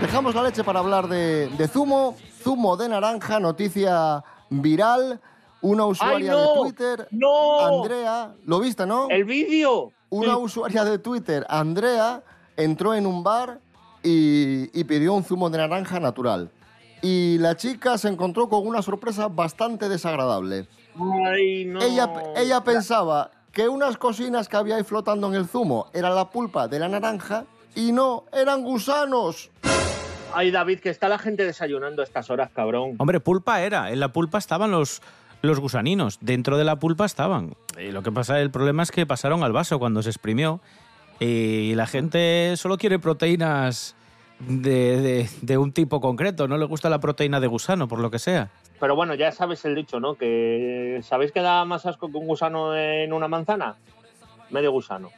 Dejamos 0.01 0.35
la 0.35 0.43
leche 0.43 0.63
para 0.63 0.81
hablar 0.81 1.09
de, 1.09 1.49
de 1.49 1.67
zumo. 1.67 2.15
Zumo 2.43 2.77
de 2.77 2.91
naranja, 2.91 3.41
noticia 3.41 4.23
viral. 4.51 5.21
Una 5.61 5.87
usuaria 5.87 6.33
no! 6.33 6.41
de 6.41 6.61
Twitter, 6.61 7.09
¡No! 7.11 7.81
Andrea, 7.81 8.35
¿lo 8.45 8.61
viste, 8.61 8.85
no? 8.85 9.09
El 9.09 9.25
vídeo. 9.25 9.93
Una 10.11 10.37
usuaria 10.37 10.85
de 10.85 10.99
Twitter, 10.99 11.47
Andrea, 11.49 12.23
entró 12.57 12.93
en 12.93 13.07
un 13.07 13.25
bar 13.25 13.61
y, 14.03 14.79
y 14.79 14.85
pidió 14.85 15.15
un 15.15 15.25
zumo 15.25 15.49
de 15.49 15.57
naranja 15.59 15.99
natural. 16.01 16.51
Y 17.01 17.39
la 17.39 17.57
chica 17.57 17.97
se 17.97 18.09
encontró 18.09 18.49
con 18.49 18.67
una 18.67 18.83
sorpresa 18.83 19.29
bastante 19.29 19.89
desagradable. 19.89 20.69
Ay, 21.27 21.65
no. 21.65 21.81
Ella, 21.81 22.13
ella 22.37 22.63
pensaba 22.63 23.31
que 23.53 23.69
unas 23.69 23.97
cocinas 23.97 24.49
que 24.49 24.57
había 24.57 24.77
ahí 24.77 24.85
flotando 24.85 25.29
en 25.29 25.35
el 25.35 25.47
zumo 25.47 25.87
era 25.93 26.11
la 26.11 26.29
pulpa 26.31 26.69
de 26.69 26.79
la 26.79 26.89
naranja 26.89 27.47
y 27.75 27.93
no, 27.93 28.25
eran 28.33 28.63
gusanos. 28.63 29.51
Ay, 30.35 30.51
David, 30.51 30.81
que 30.81 30.91
está 30.91 31.09
la 31.09 31.19
gente 31.19 31.45
desayunando 31.45 32.03
a 32.03 32.05
estas 32.05 32.31
horas, 32.31 32.51
cabrón. 32.55 32.95
Hombre, 32.99 33.21
pulpa 33.21 33.63
era. 33.63 33.91
En 33.91 34.01
la 34.01 34.13
pulpa 34.13 34.39
estaban 34.39 34.71
los, 34.71 35.01
los 35.43 35.61
gusaninos. 35.61 36.19
Dentro 36.21 36.59
de 36.59 36.65
la 36.65 36.77
pulpa 36.77 37.05
estaban. 37.07 37.55
Y 37.81 37.93
lo 37.93 38.03
que 38.03 38.11
pasa, 38.13 38.41
el 38.41 38.51
problema 38.51 38.83
es 38.83 38.91
que 38.91 39.07
pasaron 39.07 39.43
al 39.43 39.53
vaso 39.53 39.79
cuando 39.79 40.03
se 40.03 40.11
exprimió. 40.11 40.61
Y 41.21 41.75
la 41.77 41.87
gente 41.87 42.55
solo 42.57 42.77
quiere 42.77 42.99
proteínas 42.99 43.95
de, 44.41 45.01
de- 45.01 45.31
de 45.43 45.59
un 45.59 45.73
tipo 45.73 46.01
concreto. 46.01 46.49
No 46.49 46.59
le 46.59 46.65
gusta 46.67 46.91
la 46.91 46.99
proteína 46.99 47.39
de 47.41 47.47
gusano, 47.47 47.87
por 47.87 48.01
lo 48.01 48.11
que 48.11 48.19
sea. 48.19 48.51
Pero 48.81 48.97
bueno, 48.97 49.15
ya 49.15 49.31
sabes 49.31 49.65
el 49.65 49.77
dicho, 49.77 50.01
¿no? 50.01 50.17
Que 50.17 51.01
¿sabéis 51.05 51.31
que 51.31 51.41
da 51.41 51.65
más 51.65 51.87
asco 51.87 52.11
que 52.11 52.17
un 52.19 52.27
gusano 52.27 52.77
en 52.77 53.13
una 53.13 53.29
manzana? 53.29 53.77
Medio 54.51 54.73
gusano. 54.73 55.11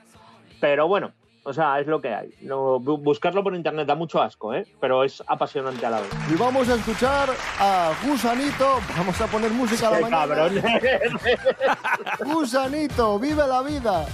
Pero 0.61 0.87
bueno, 0.87 1.13
o 1.47 1.53
sea, 1.53 1.79
es 1.81 1.87
lo 1.87 2.01
que 2.01 2.13
hay. 2.15 2.35
No, 2.43 2.81
bu- 2.81 3.01
buscarlo 3.01 3.43
por 3.45 3.55
internet 3.55 3.87
da 3.87 3.95
mucho 3.95 4.21
asco, 4.21 4.53
¿eh? 4.53 4.67
Pero 4.81 5.05
es 5.05 5.23
apasionante 5.27 5.87
a 5.87 5.91
la 5.91 6.01
vez. 6.01 6.11
Y 6.31 6.35
vamos 6.35 6.69
a 6.69 6.75
escuchar 6.75 7.29
a 7.61 7.93
Gusanito. 8.05 8.81
Vamos 8.97 9.21
a 9.21 9.27
poner 9.29 9.51
música 9.53 9.89
a 9.89 9.91
la 9.93 9.97
¡Qué 9.99 10.03
mañana. 10.05 10.35
cabrón! 10.35 10.63
Gusanito, 12.35 13.19
vive 13.19 13.47
la 13.47 13.63
vida. 13.63 14.07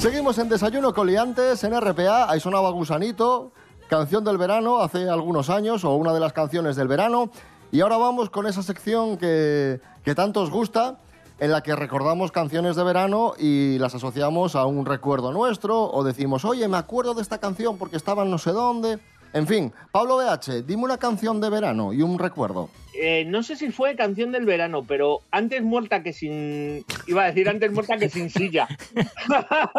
Seguimos 0.00 0.38
en 0.38 0.48
Desayuno 0.48 0.94
Coliantes, 0.94 1.62
en 1.62 1.78
RPA. 1.78 2.30
Ahí 2.30 2.40
sonaba 2.40 2.70
Gusanito, 2.70 3.52
canción 3.86 4.24
del 4.24 4.38
verano 4.38 4.78
hace 4.78 5.10
algunos 5.10 5.50
años, 5.50 5.84
o 5.84 5.94
una 5.94 6.14
de 6.14 6.20
las 6.20 6.32
canciones 6.32 6.74
del 6.74 6.88
verano. 6.88 7.30
Y 7.70 7.82
ahora 7.82 7.98
vamos 7.98 8.30
con 8.30 8.46
esa 8.46 8.62
sección 8.62 9.18
que, 9.18 9.78
que 10.02 10.14
tanto 10.14 10.40
os 10.40 10.50
gusta, 10.50 10.96
en 11.38 11.50
la 11.50 11.62
que 11.62 11.76
recordamos 11.76 12.32
canciones 12.32 12.76
de 12.76 12.82
verano 12.82 13.34
y 13.38 13.76
las 13.78 13.94
asociamos 13.94 14.56
a 14.56 14.64
un 14.64 14.86
recuerdo 14.86 15.32
nuestro, 15.32 15.92
o 15.92 16.02
decimos, 16.02 16.46
oye, 16.46 16.66
me 16.66 16.78
acuerdo 16.78 17.12
de 17.12 17.20
esta 17.20 17.36
canción 17.36 17.76
porque 17.76 17.98
estaba 17.98 18.24
no 18.24 18.38
sé 18.38 18.52
dónde. 18.52 19.00
En 19.32 19.46
fin, 19.46 19.72
Pablo 19.92 20.16
BH, 20.16 20.62
dime 20.66 20.82
una 20.84 20.98
canción 20.98 21.40
de 21.40 21.50
verano 21.50 21.92
y 21.92 22.02
un 22.02 22.18
recuerdo. 22.18 22.68
Eh, 23.00 23.24
no 23.26 23.42
sé 23.44 23.54
si 23.56 23.70
fue 23.70 23.94
canción 23.94 24.32
del 24.32 24.44
verano, 24.44 24.82
pero 24.86 25.20
antes 25.30 25.62
muerta 25.62 26.02
que 26.02 26.12
sin. 26.12 26.84
Iba 27.06 27.22
a 27.22 27.26
decir 27.26 27.48
antes 27.48 27.70
muerta 27.72 27.96
que 27.96 28.08
sin 28.08 28.28
silla. 28.28 28.66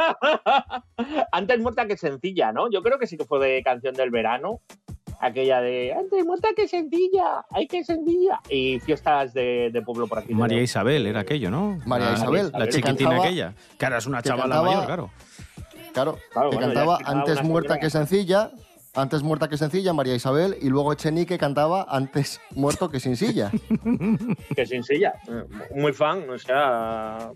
antes 1.31 1.60
muerta 1.60 1.86
que 1.88 1.98
sencilla, 1.98 2.51
¿no? 2.51 2.70
Yo 2.72 2.81
creo 2.81 2.98
que 3.00 3.08
sí 3.08 3.17
que 3.17 3.25
fue 3.25 3.39
de 3.46 3.63
canción 3.63 3.93
del 3.96 4.10
verano. 4.10 4.62
Aquella 5.20 5.62
de 5.62 5.93
antes 5.93 6.25
muerta 6.25 6.48
que 6.55 6.67
sencilla, 6.67 7.46
hay 7.51 7.67
que 7.67 7.84
sencilla. 7.84 8.39
Y 8.50 8.79
fiestas 8.79 9.34
de, 9.34 9.70
de 9.72 9.81
pueblo 9.84 10.08
por 10.08 10.20
aquí. 10.20 10.34
María 10.34 10.62
Isabel 10.62 11.05
era 11.05 11.20
aquello, 11.20 11.51
¿no? 11.51 11.79
María 11.86 12.12
La- 12.12 12.17
Isabel, 12.17 12.51
La 12.53 12.67
chiquitina 12.70 13.10
cantaba- 13.12 13.25
aquella. 13.25 13.53
Que 13.77 13.86
ahora 13.86 13.98
es 14.00 14.05
una 14.08 14.22
chavala 14.24 14.55
cantaba- 14.55 14.67
mayor, 14.67 14.86
claro. 14.88 15.10
Claro, 15.93 16.17
Claro, 16.31 16.50
que 16.51 16.55
bueno, 16.55 16.74
cantaba 16.74 16.98
antes 17.05 17.43
muerta 17.43 17.74
señora. 17.74 17.79
que 17.81 17.89
sencilla, 17.91 18.51
antes 18.94 19.24
muerta 19.24 19.48
que 19.48 19.58
sencilla, 19.58 19.94
María 19.94 20.16
Isabel, 20.16 20.58
y 20.62 20.70
luego 20.70 20.92
Echenique 20.94 21.38
cantaba 21.38 21.86
antes 21.90 22.40
muerto 22.52 22.90
que 22.90 23.00
sin 23.00 23.16
silla. 23.16 23.52
Que 24.56 24.66
sin 24.66 24.84
silla. 24.84 25.14
Eh, 25.28 25.44
Muy 25.76 25.94
fan, 25.94 26.30
o 26.30 26.38
sea. 26.38 27.32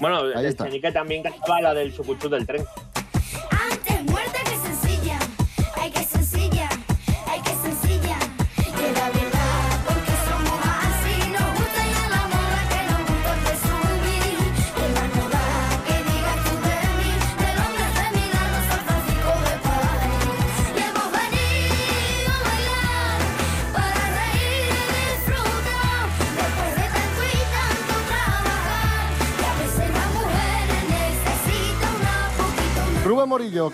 Bueno, 0.00 0.18
Ahí 0.34 0.44
el 0.44 0.46
está. 0.46 0.64
Chenique 0.64 0.92
también 0.92 1.22
cantaba 1.22 1.60
la 1.60 1.74
del 1.74 1.92
sucuchú 1.92 2.28
del 2.28 2.46
tren. 2.46 2.64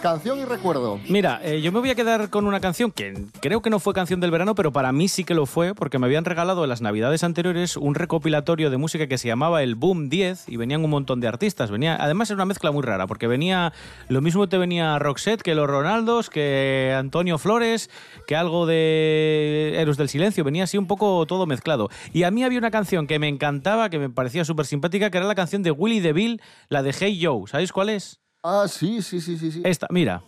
Canción 0.00 0.38
y 0.38 0.46
recuerdo. 0.46 0.98
Mira, 1.10 1.40
eh, 1.44 1.60
yo 1.60 1.70
me 1.72 1.80
voy 1.80 1.90
a 1.90 1.94
quedar 1.94 2.30
con 2.30 2.46
una 2.46 2.58
canción 2.58 2.90
que 2.90 3.26
creo 3.42 3.60
que 3.60 3.68
no 3.68 3.78
fue 3.78 3.92
canción 3.92 4.18
del 4.18 4.30
verano, 4.30 4.54
pero 4.54 4.72
para 4.72 4.92
mí 4.92 5.08
sí 5.08 5.24
que 5.24 5.34
lo 5.34 5.44
fue, 5.44 5.74
porque 5.74 5.98
me 5.98 6.06
habían 6.06 6.24
regalado 6.24 6.62
en 6.64 6.70
las 6.70 6.80
navidades 6.80 7.22
anteriores 7.22 7.76
un 7.76 7.94
recopilatorio 7.94 8.70
de 8.70 8.78
música 8.78 9.08
que 9.08 9.18
se 9.18 9.28
llamaba 9.28 9.62
el 9.62 9.74
Boom 9.74 10.08
10 10.08 10.48
y 10.48 10.56
venían 10.56 10.82
un 10.82 10.90
montón 10.90 11.20
de 11.20 11.28
artistas. 11.28 11.70
Venía, 11.70 11.98
además 12.00 12.30
era 12.30 12.36
una 12.36 12.46
mezcla 12.46 12.70
muy 12.70 12.82
rara, 12.82 13.06
porque 13.06 13.26
venía, 13.26 13.74
lo 14.08 14.22
mismo 14.22 14.48
te 14.48 14.56
venía 14.56 14.98
Roxette 14.98 15.42
que 15.42 15.54
los 15.54 15.68
Ronaldos, 15.68 16.30
que 16.30 16.94
Antonio 16.96 17.36
Flores, 17.36 17.90
que 18.26 18.36
algo 18.36 18.64
de 18.64 19.74
Héroes 19.76 19.98
del 19.98 20.08
Silencio, 20.08 20.44
venía 20.44 20.64
así 20.64 20.78
un 20.78 20.86
poco 20.86 21.26
todo 21.26 21.44
mezclado. 21.44 21.90
Y 22.14 22.22
a 22.22 22.30
mí 22.30 22.42
había 22.42 22.58
una 22.58 22.70
canción 22.70 23.06
que 23.06 23.18
me 23.18 23.28
encantaba, 23.28 23.90
que 23.90 23.98
me 23.98 24.08
parecía 24.08 24.46
súper 24.46 24.64
simpática, 24.64 25.10
que 25.10 25.18
era 25.18 25.26
la 25.26 25.34
canción 25.34 25.62
de 25.62 25.72
Willy 25.72 26.00
DeVille, 26.00 26.40
la 26.70 26.82
de 26.82 26.94
Hey 26.98 27.20
Joe. 27.22 27.46
¿Sabéis 27.46 27.70
cuál 27.70 27.90
es? 27.90 28.18
Ah, 28.50 28.66
sí, 28.66 29.02
sí, 29.02 29.20
sí, 29.20 29.36
sí. 29.36 29.52
sí. 29.52 29.60
Esta, 29.62 29.86
mira. 29.90 30.22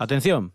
Atención. 0.00 0.54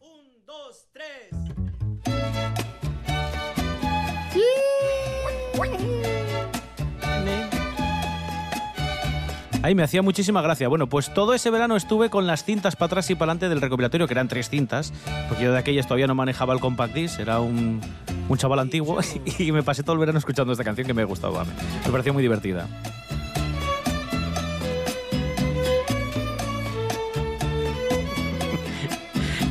Ahí 9.61 9.75
me 9.75 9.83
hacía 9.83 10.01
muchísima 10.01 10.41
gracia. 10.41 10.67
Bueno, 10.67 10.87
pues 10.87 11.13
todo 11.13 11.35
ese 11.35 11.51
verano 11.51 11.75
estuve 11.75 12.09
con 12.09 12.25
las 12.25 12.43
cintas 12.43 12.75
para 12.75 12.87
atrás 12.87 13.09
y 13.11 13.15
para 13.15 13.33
adelante 13.33 13.49
del 13.49 13.61
recopilatorio, 13.61 14.07
que 14.07 14.13
eran 14.13 14.27
tres 14.27 14.49
cintas, 14.49 14.93
porque 15.29 15.43
yo 15.43 15.51
de 15.51 15.59
aquellas 15.59 15.85
todavía 15.85 16.07
no 16.07 16.15
manejaba 16.15 16.55
el 16.55 16.59
compact 16.59 16.95
disc, 16.95 17.19
era 17.19 17.39
un, 17.39 17.81
un 18.29 18.37
chaval 18.37 18.59
antiguo, 18.59 18.99
y 19.37 19.51
me 19.51 19.61
pasé 19.61 19.83
todo 19.83 19.93
el 19.93 19.99
verano 19.99 20.17
escuchando 20.17 20.53
esta 20.53 20.63
canción 20.63 20.87
que 20.87 20.93
me 20.95 21.03
gustaba. 21.03 21.45
Me 21.85 21.91
parecía 21.91 22.13
muy 22.13 22.23
divertida. 22.23 22.67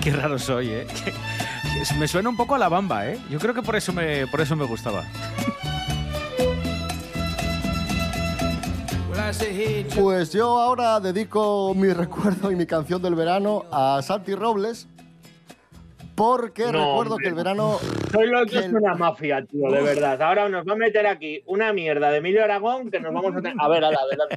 Qué 0.07 0.13
raro 0.13 0.39
soy, 0.39 0.69
¿eh? 0.71 0.87
Me 1.99 2.07
suena 2.07 2.29
un 2.29 2.37
poco 2.37 2.55
a 2.55 2.59
la 2.59 2.69
bamba, 2.69 3.09
¿eh? 3.11 3.19
Yo 3.29 3.41
creo 3.41 3.53
que 3.55 3.63
por 3.63 3.75
eso 3.75 3.93
me, 3.93 4.29
por 4.29 4.41
eso 4.41 4.55
me 4.55 4.65
gustaba. 4.65 5.03
Pues 9.97 10.33
yo 10.33 10.61
ahora 10.61 11.01
dedico 11.01 11.75
mi 11.75 11.93
recuerdo 11.93 12.53
y 12.53 12.57
mi 12.57 12.67
canción 12.67 13.03
del 13.03 13.17
verano 13.17 13.65
a 13.73 14.01
Santi 14.01 14.35
Robles, 14.37 14.87
porque 16.15 16.67
No, 16.71 16.73
recuerdo 16.91 17.15
hombre. 17.15 17.25
que 17.25 17.29
el 17.31 17.35
verano 17.35 17.79
Soy 18.13 18.29
lo 18.29 18.47
que 18.47 18.59
es 18.61 18.65
El- 18.67 18.77
una 18.77 18.95
mafia, 18.95 19.45
tío, 19.45 19.69
de 19.71 19.83
verdad. 19.83 20.23
Ahora 20.23 20.49
nos 20.49 20.65
va 20.67 20.75
a 20.75 20.77
meter 20.77 21.07
aquí 21.09 21.43
una 21.47 21.73
mierda 21.73 22.11
de 22.11 22.19
Emilio 22.19 22.45
Aragón 22.45 22.91
que 22.91 23.01
nos 23.01 23.13
vamos 23.13 23.33
a 23.35 23.43
tener. 23.43 23.55
A 23.59 23.69
ver, 23.69 23.85
ala, 23.85 23.99
adelante. 24.01 24.37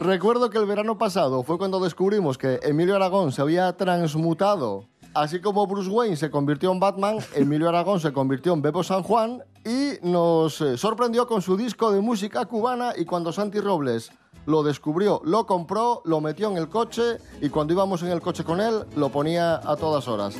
Recuerdo 0.00 0.48
que 0.48 0.56
el 0.56 0.64
verano 0.64 0.96
pasado 0.96 1.42
fue 1.42 1.58
cuando 1.58 1.78
descubrimos 1.78 2.38
que 2.38 2.58
Emilio 2.62 2.96
Aragón 2.96 3.32
se 3.32 3.42
había 3.42 3.76
transmutado. 3.76 4.86
Así 5.12 5.42
como 5.42 5.66
Bruce 5.66 5.90
Wayne 5.90 6.16
se 6.16 6.30
convirtió 6.30 6.72
en 6.72 6.80
Batman, 6.80 7.18
Emilio 7.34 7.68
Aragón 7.68 8.00
se 8.00 8.10
convirtió 8.10 8.54
en 8.54 8.62
Bebo 8.62 8.82
San 8.82 9.02
Juan 9.02 9.42
y 9.62 9.98
nos 10.02 10.58
eh, 10.62 10.78
sorprendió 10.78 11.26
con 11.26 11.42
su 11.42 11.54
disco 11.54 11.92
de 11.92 12.00
música 12.00 12.46
cubana 12.46 12.94
y 12.96 13.04
cuando 13.04 13.30
Santi 13.30 13.60
Robles 13.60 14.10
lo 14.46 14.62
descubrió, 14.62 15.20
lo 15.22 15.44
compró, 15.44 16.00
lo 16.06 16.22
metió 16.22 16.50
en 16.50 16.56
el 16.56 16.70
coche 16.70 17.18
y 17.42 17.50
cuando 17.50 17.74
íbamos 17.74 18.02
en 18.02 18.08
el 18.08 18.22
coche 18.22 18.42
con 18.42 18.58
él 18.62 18.86
lo 18.96 19.10
ponía 19.10 19.56
a 19.56 19.76
todas 19.76 20.08
horas. 20.08 20.34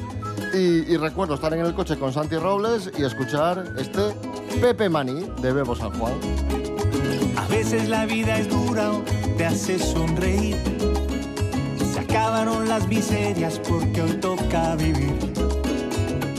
Y, 0.55 0.91
y 0.91 0.97
recuerdo 0.97 1.35
estar 1.35 1.53
en 1.53 1.67
el 1.67 1.75
coche 1.75 1.99
con 1.99 2.15
Santi 2.15 2.37
Robles 2.39 2.91
y 2.97 3.03
escuchar 3.03 3.75
este 3.77 4.15
Pepe 4.59 4.89
Maní 4.89 5.27
de 5.43 5.53
Bebo 5.53 5.77
San 5.77 5.93
Juan. 5.99 6.70
Veces 7.51 7.89
la 7.89 8.07
vida 8.07 8.39
es 8.39 8.49
dura, 8.49 8.93
o 8.93 9.03
te 9.37 9.45
hace 9.45 9.79
sonreír. 9.79 10.57
Se 11.93 11.99
acabaron 11.99 12.69
las 12.69 12.87
miserias 12.87 13.61
porque 13.69 14.03
hoy 14.03 14.13
toca 14.13 14.77
vivir. 14.77 15.13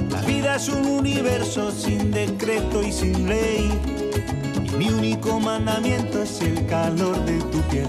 La 0.09 0.21
vida 0.21 0.55
es 0.55 0.69
un 0.69 0.85
universo 0.87 1.69
sin 1.71 2.11
decreto 2.11 2.81
y 2.81 2.91
sin 2.91 3.27
ley. 3.27 3.71
Y 4.63 4.75
mi 4.77 4.89
único 4.89 5.39
mandamiento 5.39 6.23
es 6.23 6.41
el 6.41 6.65
calor 6.65 7.17
de 7.25 7.39
tu 7.39 7.61
piel. 7.69 7.87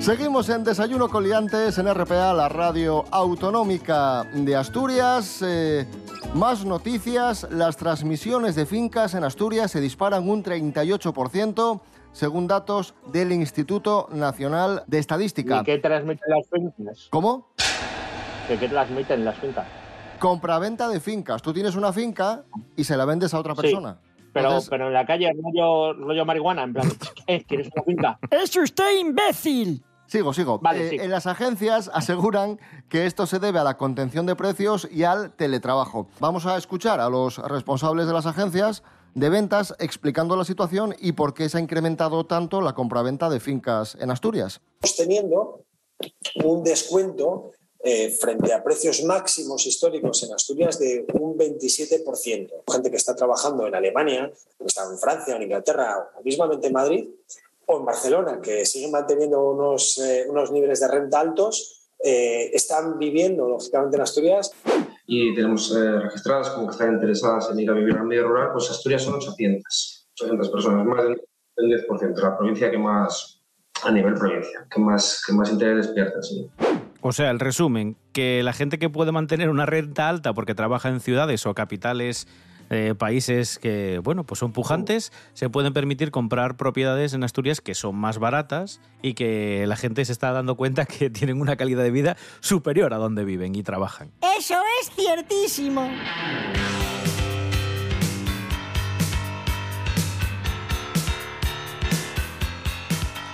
Seguimos 0.00 0.48
en 0.48 0.64
Desayuno 0.64 1.08
Coliantes 1.08 1.78
en 1.78 1.92
RPA, 1.92 2.32
la 2.32 2.48
radio 2.48 3.04
autonómica 3.10 4.24
de 4.34 4.54
Asturias. 4.54 5.38
Eh, 5.42 5.86
más 6.36 6.64
noticias, 6.64 7.46
las 7.50 7.76
transmisiones 7.76 8.54
de 8.54 8.66
fincas 8.66 9.14
en 9.14 9.24
Asturias 9.24 9.70
se 9.70 9.80
disparan 9.80 10.28
un 10.28 10.44
38%, 10.44 11.80
según 12.12 12.46
datos 12.46 12.94
del 13.12 13.32
Instituto 13.32 14.08
Nacional 14.12 14.84
de 14.86 14.98
Estadística. 14.98 15.60
¿Y 15.60 15.64
qué 15.64 15.78
transmiten 15.78 16.28
las 16.28 16.46
fincas? 16.48 17.08
¿Cómo? 17.10 17.48
¿Qué, 18.48 18.58
qué 18.58 18.68
transmiten 18.68 19.24
las 19.24 19.36
fincas? 19.38 19.66
Compraventa 20.18 20.88
de 20.88 21.00
fincas. 21.00 21.42
Tú 21.42 21.52
tienes 21.52 21.74
una 21.74 21.92
finca 21.92 22.44
y 22.76 22.84
se 22.84 22.96
la 22.96 23.04
vendes 23.04 23.32
a 23.34 23.38
otra 23.40 23.54
Sí, 23.54 23.62
persona. 23.62 23.98
Pero, 24.32 24.48
Entonces- 24.48 24.70
pero 24.70 24.88
en 24.88 24.92
la 24.92 25.06
calle, 25.06 25.30
rollo, 25.32 25.94
rollo 25.94 26.24
marihuana, 26.26 26.62
en 26.64 26.72
plan, 26.74 26.86
¿eh? 27.26 27.44
¿Quieres 27.48 27.68
una 27.74 27.82
finca? 27.82 28.18
¡Es 28.30 28.54
usted 28.56 28.98
imbécil! 29.00 29.82
Sigo, 30.06 30.32
sigo. 30.32 30.58
Vale, 30.58 30.86
Eh, 30.86 30.90
sí. 30.90 30.96
En 31.00 31.10
las 31.10 31.26
agencias 31.26 31.90
aseguran 31.92 32.60
que 32.88 33.06
esto 33.06 33.26
se 33.26 33.38
debe 33.38 33.58
a 33.58 33.64
la 33.64 33.76
contención 33.76 34.26
de 34.26 34.36
precios 34.36 34.88
y 34.90 35.04
al 35.04 35.34
teletrabajo. 35.34 36.08
Vamos 36.20 36.46
a 36.46 36.56
escuchar 36.56 37.00
a 37.00 37.08
los 37.08 37.38
responsables 37.38 38.06
de 38.06 38.12
las 38.12 38.26
agencias 38.26 38.82
de 39.14 39.30
ventas 39.30 39.74
explicando 39.78 40.36
la 40.36 40.44
situación 40.44 40.94
y 40.98 41.12
por 41.12 41.32
qué 41.32 41.48
se 41.48 41.56
ha 41.56 41.60
incrementado 41.60 42.26
tanto 42.26 42.60
la 42.60 42.74
compraventa 42.74 43.30
de 43.30 43.40
fincas 43.40 43.96
en 43.98 44.10
Asturias. 44.10 44.60
estamos 44.82 44.96
teniendo 44.96 45.64
un 46.44 46.62
descuento 46.62 47.52
eh, 47.82 48.10
frente 48.10 48.52
a 48.52 48.62
precios 48.62 49.04
máximos 49.04 49.66
históricos 49.66 50.22
en 50.22 50.34
Asturias 50.34 50.78
de 50.78 51.06
un 51.14 51.38
27%. 51.38 52.50
Gente 52.70 52.90
que 52.90 52.96
está 52.96 53.14
trabajando 53.14 53.66
en 53.66 53.74
Alemania, 53.74 54.30
que 54.58 54.64
está 54.66 54.84
en 54.84 54.98
Francia, 54.98 55.36
en 55.36 55.42
Inglaterra, 55.42 56.10
o 56.18 56.22
mismamente 56.22 56.66
en 56.66 56.72
Madrid, 56.72 57.08
o 57.66 57.78
en 57.78 57.84
Barcelona, 57.84 58.40
que 58.40 58.64
siguen 58.64 58.90
manteniendo 58.90 59.42
unos, 59.50 59.98
eh, 59.98 60.26
unos 60.28 60.50
niveles 60.52 60.80
de 60.80 60.88
renta 60.88 61.20
altos, 61.20 61.90
eh, 62.02 62.50
están 62.52 62.98
viviendo, 62.98 63.48
lógicamente, 63.48 63.96
en 63.96 64.02
Asturias 64.02 64.52
y 65.06 65.34
tenemos 65.34 65.74
eh, 65.74 66.00
registradas 66.00 66.50
como 66.50 66.66
que 66.66 66.72
están 66.72 66.94
interesadas 66.94 67.50
en 67.50 67.60
ir 67.60 67.70
a 67.70 67.74
vivir 67.74 67.96
al 67.96 68.06
medio 68.06 68.26
rural, 68.26 68.50
pues 68.52 68.70
Asturias 68.70 69.02
son 69.02 69.14
800, 69.14 70.08
800 70.20 70.48
personas, 70.50 70.84
más 70.84 71.04
del, 71.04 71.16
del 71.56 71.86
10%, 71.86 72.16
la 72.16 72.36
provincia 72.36 72.70
que 72.70 72.78
más 72.78 73.40
a 73.84 73.90
nivel 73.92 74.14
provincia, 74.14 74.66
que 74.70 74.80
más, 74.80 75.22
que 75.24 75.32
más 75.32 75.50
interés 75.50 75.86
despierta. 75.86 76.22
Sí. 76.22 76.50
O 77.02 77.12
sea, 77.12 77.30
el 77.30 77.38
resumen, 77.38 77.96
que 78.12 78.42
la 78.42 78.52
gente 78.52 78.78
que 78.78 78.90
puede 78.90 79.12
mantener 79.12 79.48
una 79.48 79.64
renta 79.64 80.08
alta 80.08 80.32
porque 80.32 80.54
trabaja 80.54 80.88
en 80.88 81.00
ciudades 81.00 81.46
o 81.46 81.54
capitales, 81.54 82.26
eh, 82.70 82.94
países 82.98 83.58
que, 83.58 84.00
bueno, 84.02 84.24
pues 84.24 84.38
son 84.40 84.52
pujantes, 84.52 85.12
se 85.34 85.48
pueden 85.48 85.72
permitir 85.72 86.10
comprar 86.10 86.56
propiedades 86.56 87.14
en 87.14 87.22
Asturias 87.24 87.60
que 87.60 87.74
son 87.74 87.96
más 87.96 88.18
baratas 88.18 88.80
y 89.02 89.14
que 89.14 89.64
la 89.66 89.76
gente 89.76 90.04
se 90.04 90.12
está 90.12 90.32
dando 90.32 90.56
cuenta 90.56 90.84
que 90.86 91.10
tienen 91.10 91.40
una 91.40 91.56
calidad 91.56 91.82
de 91.82 91.90
vida 91.90 92.16
superior 92.40 92.92
a 92.94 92.96
donde 92.98 93.24
viven 93.24 93.54
y 93.54 93.62
trabajan. 93.62 94.10
Eso 94.38 94.56
es 94.80 94.90
ciertísimo. 94.94 95.88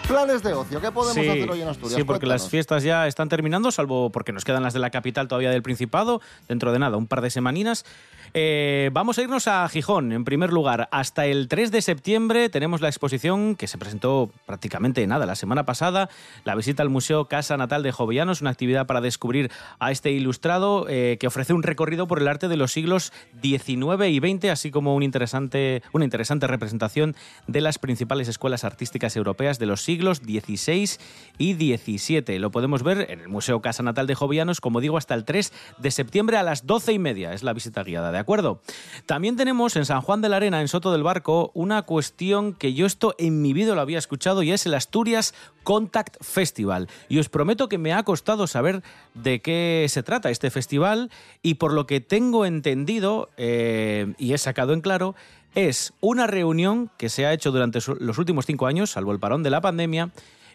Planes 0.08 0.42
de 0.42 0.52
ocio, 0.52 0.78
¿qué 0.80 0.90
podemos 0.92 1.14
Sí, 1.14 1.26
hacer 1.26 1.50
hoy 1.50 1.62
en 1.62 1.68
Asturias? 1.68 1.96
Sí, 1.96 2.04
porque 2.04 2.26
las 2.26 2.42
Cuéntanos. 2.42 2.50
fiestas 2.50 2.82
ya 2.82 3.06
están 3.06 3.30
terminando, 3.30 3.70
salvo 3.70 4.10
porque 4.10 4.32
nos 4.32 4.44
quedan 4.44 4.62
las 4.62 4.74
de 4.74 4.78
la 4.80 4.90
capital 4.90 5.26
todavía 5.26 5.50
del 5.50 5.62
Principado, 5.62 6.20
dentro 6.48 6.70
de 6.72 6.78
nada, 6.78 6.98
un 6.98 7.06
par 7.06 7.22
de 7.22 7.30
semaninas. 7.30 7.86
Eh, 8.34 8.88
vamos 8.94 9.18
a 9.18 9.22
irnos 9.22 9.46
a 9.46 9.68
Gijón, 9.68 10.10
en 10.10 10.24
primer 10.24 10.52
lugar. 10.52 10.88
Hasta 10.90 11.26
el 11.26 11.48
3 11.48 11.70
de 11.70 11.82
septiembre 11.82 12.48
tenemos 12.48 12.80
la 12.80 12.88
exposición 12.88 13.56
que 13.56 13.66
se 13.66 13.76
presentó 13.76 14.30
prácticamente 14.46 15.06
nada 15.06 15.26
la 15.26 15.34
semana 15.34 15.66
pasada, 15.66 16.08
la 16.44 16.54
visita 16.54 16.82
al 16.82 16.88
Museo 16.88 17.26
Casa 17.26 17.58
Natal 17.58 17.82
de 17.82 17.92
Jovellanos, 17.92 18.40
una 18.40 18.48
actividad 18.48 18.86
para 18.86 19.02
descubrir 19.02 19.50
a 19.78 19.90
este 19.90 20.12
ilustrado 20.12 20.86
eh, 20.88 21.18
que 21.20 21.26
ofrece 21.26 21.52
un 21.52 21.62
recorrido 21.62 22.06
por 22.06 22.20
el 22.20 22.28
arte 22.28 22.48
de 22.48 22.56
los 22.56 22.72
siglos 22.72 23.12
XIX 23.42 24.08
y 24.08 24.18
XX, 24.18 24.46
así 24.46 24.70
como 24.70 24.96
un 24.96 25.02
interesante, 25.02 25.82
una 25.92 26.06
interesante 26.06 26.46
representación 26.46 27.14
de 27.46 27.60
las 27.60 27.78
principales 27.78 28.28
escuelas 28.28 28.64
artísticas 28.64 29.14
europeas 29.14 29.58
de 29.58 29.66
los 29.66 29.82
siglos 29.82 30.18
XVI 30.18 30.88
y 31.36 31.52
XVII. 31.54 32.38
Lo 32.38 32.50
podemos 32.50 32.82
ver 32.82 33.10
en 33.10 33.20
el 33.20 33.28
Museo 33.28 33.60
Casa 33.60 33.82
Natal 33.82 34.06
de 34.06 34.14
Jovellanos, 34.14 34.62
como 34.62 34.80
digo, 34.80 34.96
hasta 34.96 35.14
el 35.14 35.26
3 35.26 35.52
de 35.76 35.90
septiembre 35.90 36.38
a 36.38 36.42
las 36.42 36.66
12 36.66 36.94
y 36.94 36.98
media. 36.98 37.34
Es 37.34 37.42
la 37.42 37.52
visita 37.52 37.82
guiada, 37.82 38.10
¿de 38.10 38.21
acuerdo? 38.22 38.62
También 39.06 39.36
tenemos 39.36 39.76
en 39.76 39.84
San 39.84 40.00
Juan 40.00 40.22
de 40.22 40.30
la 40.30 40.36
Arena, 40.36 40.60
en 40.60 40.68
Soto 40.68 40.90
del 40.90 41.02
Barco, 41.02 41.50
una 41.54 41.82
cuestión 41.82 42.54
que 42.54 42.72
yo 42.72 42.86
esto 42.86 43.14
en 43.18 43.42
mi 43.42 43.52
vida 43.52 43.74
lo 43.74 43.80
había 43.80 43.98
escuchado 43.98 44.42
y 44.42 44.52
es 44.52 44.64
el 44.64 44.74
Asturias 44.74 45.34
Contact 45.62 46.16
Festival. 46.22 46.88
Y 47.08 47.18
os 47.18 47.28
prometo 47.28 47.68
que 47.68 47.78
me 47.78 47.92
ha 47.92 48.02
costado 48.02 48.46
saber 48.46 48.82
de 49.14 49.40
qué 49.40 49.86
se 49.88 50.02
trata 50.02 50.30
este 50.30 50.50
festival 50.50 51.10
y 51.42 51.54
por 51.54 51.72
lo 51.72 51.86
que 51.86 52.00
tengo 52.00 52.46
entendido 52.46 53.28
eh, 53.36 54.14
y 54.18 54.32
he 54.32 54.38
sacado 54.38 54.72
en 54.72 54.80
claro, 54.80 55.14
es 55.54 55.92
una 56.00 56.26
reunión 56.26 56.90
que 56.96 57.08
se 57.08 57.26
ha 57.26 57.32
hecho 57.32 57.52
durante 57.52 57.80
los 58.00 58.18
últimos 58.18 58.46
cinco 58.46 58.66
años, 58.66 58.90
salvo 58.90 59.12
el 59.12 59.20
parón 59.20 59.42
de 59.42 59.50
la 59.50 59.60
pandemia, 59.60 60.10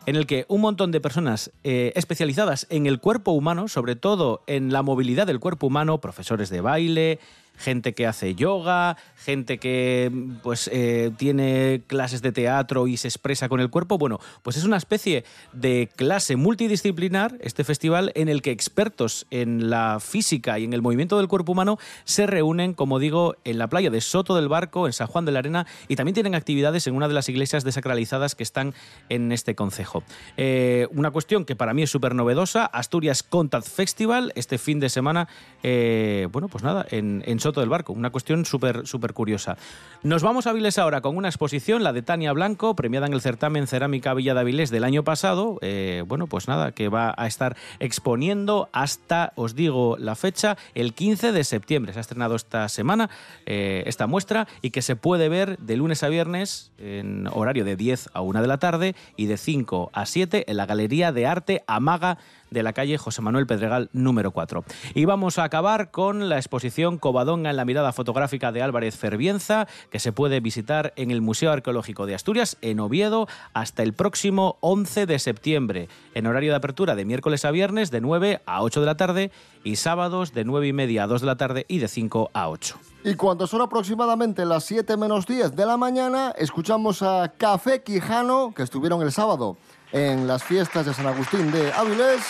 en 0.08 0.16
el 0.16 0.26
que 0.26 0.46
un 0.48 0.62
montón 0.62 0.92
de 0.92 1.02
personas 1.02 1.52
eh, 1.64 1.92
especializadas 1.96 2.66
en 2.70 2.88
el 2.88 3.00
cuerpo 3.00 3.32
humano, 3.32 3.68
sobre 3.68 3.96
todo 3.96 4.42
en 4.48 4.72
la 4.72 4.82
movilidad 4.82 5.28
del 5.28 5.42
cuerpo 5.42 5.68
humano, 5.68 6.00
profesores 6.00 6.50
de 6.50 6.62
baile, 6.62 7.20
gente 7.58 7.94
que 7.94 8.08
hace 8.08 8.36
yoga, 8.36 8.98
gente 9.18 9.58
que 9.58 10.12
pues 10.44 10.70
eh, 10.72 11.12
tiene 11.18 11.82
clases 11.88 12.22
de 12.22 12.32
teatro 12.32 12.88
y 12.88 12.98
se 12.98 13.08
expresa 13.08 13.50
con 13.50 13.60
el 13.60 13.70
cuerpo. 13.70 13.98
Bueno, 13.98 14.20
pues 14.44 14.58
es 14.58 14.64
una 14.64 14.78
especie 14.78 15.26
de 15.54 15.90
clase 15.96 16.36
multidisciplinar, 16.36 17.38
este 17.42 17.64
festival, 17.64 18.12
en 18.16 18.30
el 18.30 18.42
que 18.42 18.52
expertos 18.52 19.26
en 19.32 19.70
la 19.70 20.00
física 20.00 20.60
y 20.60 20.64
en 20.64 20.74
el 20.74 20.82
movimiento 20.82 21.18
del 21.18 21.28
cuerpo 21.28 21.52
humano 21.52 21.78
se 22.06 22.28
reúnen, 22.28 22.74
como 22.74 23.00
digo, 23.00 23.36
en 23.44 23.58
la 23.58 23.68
playa 23.68 23.90
de 23.90 24.02
Soto 24.02 24.36
del 24.36 24.48
Barco, 24.48 24.88
en 24.88 24.94
San 24.94 25.08
Juan 25.08 25.26
de 25.26 25.32
la 25.32 25.40
Arena, 25.40 25.66
y 25.88 25.96
también 25.96 26.14
tienen 26.14 26.36
actividades 26.36 26.88
en 26.88 26.96
una 26.96 27.08
de 27.08 27.14
las 27.14 27.28
iglesias 27.30 27.64
desacralizadas 27.64 28.36
que 28.36 28.44
están 28.44 28.74
en 29.10 29.32
este 29.32 29.56
concejo. 29.56 30.04
Eh, 30.38 30.88
una 30.92 31.12
cuestión 31.12 31.46
que 31.46 31.56
para 31.56 31.74
mí 31.74 31.84
es 31.84 31.90
súper 31.90 32.14
novedosa, 32.14 32.66
Asturias 32.66 33.24
Contact 33.24 33.68
Festival, 33.68 34.32
este 34.36 34.58
fin 34.58 34.80
de 34.80 34.90
semana, 34.90 35.28
eh, 35.64 36.28
bueno, 36.32 36.48
pues 36.48 36.64
nada, 36.64 36.86
en, 36.92 37.24
en 37.26 37.40
Soto 37.40 37.47
del 37.56 37.70
Barco, 37.70 37.94
una 37.94 38.10
cuestión 38.10 38.46
súper 38.46 38.88
súper 38.88 39.14
curiosa. 39.14 39.58
Nos 40.04 40.24
vamos 40.24 40.48
a 40.48 40.52
Avilés 40.52 40.78
ahora 40.78 41.02
con 41.02 41.18
una 41.18 41.30
exposición, 41.30 41.84
la 41.84 41.94
de 41.94 42.02
Tania 42.02 42.34
Blanco, 42.34 42.76
premiada 42.76 43.08
en 43.08 43.14
el 43.14 43.22
certamen 43.22 43.68
Cerámica 43.68 44.14
Villa 44.14 44.34
de 44.34 44.42
Avilés 44.42 44.70
del 44.70 44.84
año 44.84 45.04
pasado, 45.04 45.58
eh, 45.62 46.04
bueno, 46.08 46.28
pues 46.28 46.48
nada, 46.48 46.72
que 46.72 46.90
va 46.90 47.14
a 47.18 47.28
estar 47.28 47.56
exponiendo 47.80 48.70
hasta, 48.72 49.34
os 49.36 49.56
digo 49.56 49.98
la 50.00 50.16
fecha, 50.16 50.58
el 50.76 50.94
15 50.94 51.32
de 51.32 51.44
septiembre. 51.44 51.94
Se 51.94 52.00
ha 52.00 52.02
estrenado 52.02 52.36
esta 52.36 52.70
semana 52.70 53.10
eh, 53.46 53.84
esta 53.86 54.08
muestra 54.08 54.48
y 54.62 54.72
que 54.72 54.82
se 54.82 54.96
puede 54.96 55.30
ver 55.30 55.58
de 55.60 55.78
lunes 55.78 56.04
a 56.04 56.10
viernes 56.10 56.72
en 56.78 57.28
horario 57.28 57.66
de 57.66 57.76
10 57.76 58.10
a 58.14 58.22
1 58.22 58.42
de 58.42 58.48
la 58.48 58.58
tarde 58.58 58.96
y 59.16 59.26
de 59.26 59.38
5 59.38 59.92
a 59.94 60.06
7 60.06 60.46
en 60.48 60.58
la 60.58 60.66
Galería 60.66 61.12
de 61.12 61.28
Arte 61.28 61.64
Amaga 61.68 62.18
de 62.52 62.64
la 62.64 62.74
calle 62.74 62.98
José 62.98 63.22
Manuel 63.22 63.48
Pedregal 63.48 63.90
número 63.94 64.32
4. 64.32 64.64
Y 64.94 65.06
vamos 65.06 65.38
a 65.40 65.44
acabar 65.44 65.92
con 65.92 66.30
la 66.30 66.38
exposición 66.38 66.98
Covadonga 66.98 67.50
en 67.50 67.58
la 67.58 67.66
mirada 67.66 67.94
fotográfica 67.94 68.52
de 68.52 68.62
Álvarez 68.62 68.96
Ferbienza, 68.98 69.68
que 69.90 70.00
se 70.00 70.12
puede 70.12 70.40
visitar 70.40 70.94
en 70.96 71.12
el 71.12 71.22
Museo 71.22 71.52
Arqueológico 71.52 72.06
de 72.06 72.16
Asturias, 72.16 72.58
en 72.62 72.80
Oviedo, 72.80 73.28
hasta 73.54 73.84
el 73.84 73.94
próximo 73.94 74.58
11 74.62 75.06
de 75.06 75.20
septiembre, 75.20 75.90
en 76.14 76.28
horario 76.28 76.52
de 76.52 76.58
apertura 76.58 76.96
de 76.96 77.06
miércoles 77.06 77.46
a 77.46 77.52
viernes 77.52 77.92
de 77.92 78.02
9 78.02 78.42
a 78.46 78.64
8 78.64 78.80
de 78.80 78.86
la 78.86 78.98
tarde 78.98 79.32
y 79.64 79.76
sábados 79.76 80.34
de 80.34 80.46
9 80.46 80.68
y 80.68 80.74
media 80.74 81.04
a 81.04 81.08
2 81.08 81.22
de 81.22 81.28
la 81.28 81.36
tarde 81.36 81.66
y 81.68 81.80
de 81.80 81.88
5 81.88 82.32
a 82.34 82.50
8. 82.50 82.78
Y 83.04 83.16
cuando 83.16 83.48
son 83.48 83.62
aproximadamente 83.62 84.46
las 84.46 84.64
7 84.66 84.98
menos 84.98 85.26
10 85.26 85.56
de 85.56 85.66
la 85.66 85.78
mañana, 85.78 86.34
escuchamos 86.38 87.02
a 87.02 87.34
Café 87.38 87.84
Quijano, 87.84 88.54
que 88.56 88.64
estuvieron 88.64 89.02
el 89.02 89.12
sábado 89.12 89.58
en 89.92 90.28
las 90.28 90.44
fiestas 90.44 90.86
de 90.86 90.94
San 90.94 91.08
Agustín 91.08 91.52
de 91.52 91.72
Avilés. 91.74 92.22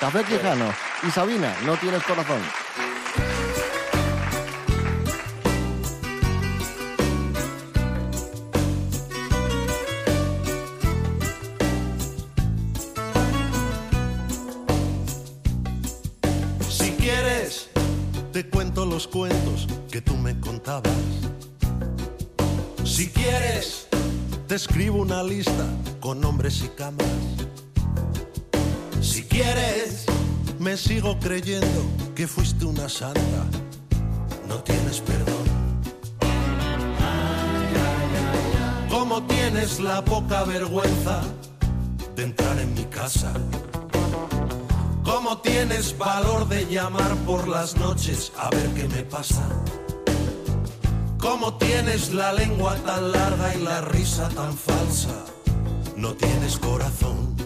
Café 0.00 0.24
Quijano. 0.24 0.72
Y 1.06 1.10
Sabina, 1.10 1.54
no 1.64 1.76
tienes 1.76 2.02
corazón. 2.04 2.40
Si 16.68 16.92
quieres, 16.92 17.68
te 18.32 18.48
cuento 18.48 18.86
los 18.86 19.06
cuentos 19.06 19.66
que 19.90 20.00
tú 20.00 20.16
me 20.16 20.38
contabas. 20.40 20.92
Si 22.84 23.10
quieres, 23.10 23.89
te 24.50 24.56
escribo 24.56 25.00
una 25.00 25.22
lista 25.22 25.64
con 26.00 26.20
nombres 26.20 26.64
y 26.64 26.68
camas. 26.70 27.06
Si 29.00 29.22
quieres, 29.22 30.06
me 30.58 30.76
sigo 30.76 31.20
creyendo 31.20 31.84
que 32.16 32.26
fuiste 32.26 32.64
una 32.64 32.88
santa. 32.88 33.46
No 34.48 34.56
tienes 34.64 35.02
perdón. 35.02 35.46
¿Cómo 38.88 39.22
tienes 39.28 39.78
la 39.78 40.04
poca 40.04 40.42
vergüenza 40.42 41.22
de 42.16 42.24
entrar 42.24 42.58
en 42.58 42.74
mi 42.74 42.86
casa? 42.86 43.32
¿Cómo 45.04 45.38
tienes 45.42 45.96
valor 45.96 46.48
de 46.48 46.66
llamar 46.66 47.14
por 47.18 47.46
las 47.46 47.76
noches 47.76 48.32
a 48.36 48.50
ver 48.50 48.68
qué 48.70 48.88
me 48.88 49.04
pasa? 49.04 49.46
¿Cómo 51.20 51.52
tienes 51.58 52.14
la 52.14 52.32
lengua 52.32 52.76
tan 52.76 53.12
larga 53.12 53.54
y 53.54 53.60
la 53.62 53.82
risa 53.82 54.30
tan 54.30 54.56
falsa? 54.56 55.26
No 55.94 56.14
tienes 56.14 56.56
corazón. 56.56 57.36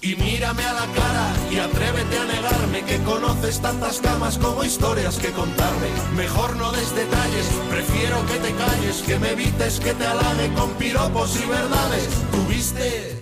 Y 0.00 0.14
mírame 0.14 0.64
a 0.64 0.72
la 0.72 0.86
cara 0.86 1.32
y 1.50 1.58
atrévete 1.58 2.18
a 2.18 2.24
negarme 2.26 2.84
que 2.84 2.98
conoces 3.02 3.60
tantas 3.60 3.98
camas 3.98 4.38
como 4.38 4.62
historias 4.62 5.16
que 5.18 5.30
contarme. 5.30 5.88
Mejor 6.16 6.54
no 6.56 6.70
des 6.70 6.94
detalles, 6.94 7.46
prefiero 7.70 8.24
que 8.26 8.38
te 8.38 8.54
calles, 8.54 9.02
que 9.02 9.18
me 9.18 9.32
evites 9.32 9.80
que 9.80 9.94
te 9.94 10.06
halague 10.06 10.52
con 10.54 10.70
piropos 10.74 11.36
y 11.42 11.48
verdades. 11.48 12.08
Tuviste 12.30 13.20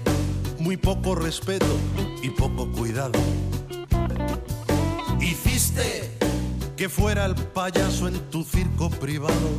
muy 0.58 0.76
poco 0.76 1.14
respeto 1.14 1.74
y 2.22 2.28
poco 2.30 2.70
cuidado. 2.70 3.18
Que 6.80 6.88
fuera 6.88 7.26
el 7.26 7.34
payaso 7.34 8.08
en 8.08 8.18
tu 8.30 8.42
circo 8.42 8.88
privado. 8.88 9.50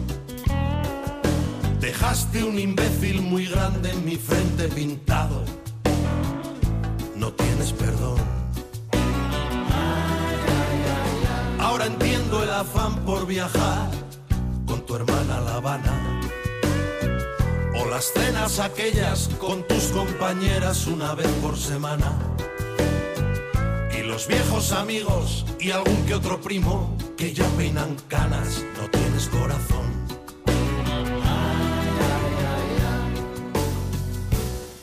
Dejaste 1.79 2.43
un 2.43 2.57
imbécil 2.57 3.21
muy 3.21 3.45
grande 3.45 3.91
en 3.91 4.03
mi 4.03 4.15
frente 4.15 4.67
pintado 4.69 5.45
no 7.15 7.31
tienes 7.33 7.73
perdón. 7.73 8.17
Ahora 11.59 11.85
entiendo 11.85 12.41
el 12.41 12.49
afán 12.49 13.05
por 13.05 13.27
viajar 13.27 13.91
con 14.65 14.83
tu 14.87 14.95
hermana 14.95 15.37
a 15.37 15.41
La 15.41 15.55
Habana. 15.57 16.21
O 17.75 17.85
las 17.87 18.05
cenas 18.05 18.59
aquellas 18.59 19.29
con 19.37 19.67
tus 19.67 19.83
compañeras 19.99 20.87
una 20.87 21.13
vez 21.13 21.29
por 21.43 21.55
semana. 21.55 22.17
Y 23.95 24.01
los 24.01 24.27
viejos 24.27 24.71
amigos 24.71 25.45
y 25.59 25.69
algún 25.69 26.03
que 26.07 26.15
otro 26.15 26.41
primo 26.41 26.97
que 27.21 27.33
ya 27.35 27.47
peinan 27.49 27.95
canas, 28.07 28.65
no 28.81 28.89
tienes 28.89 29.27
corazón. 29.27 29.85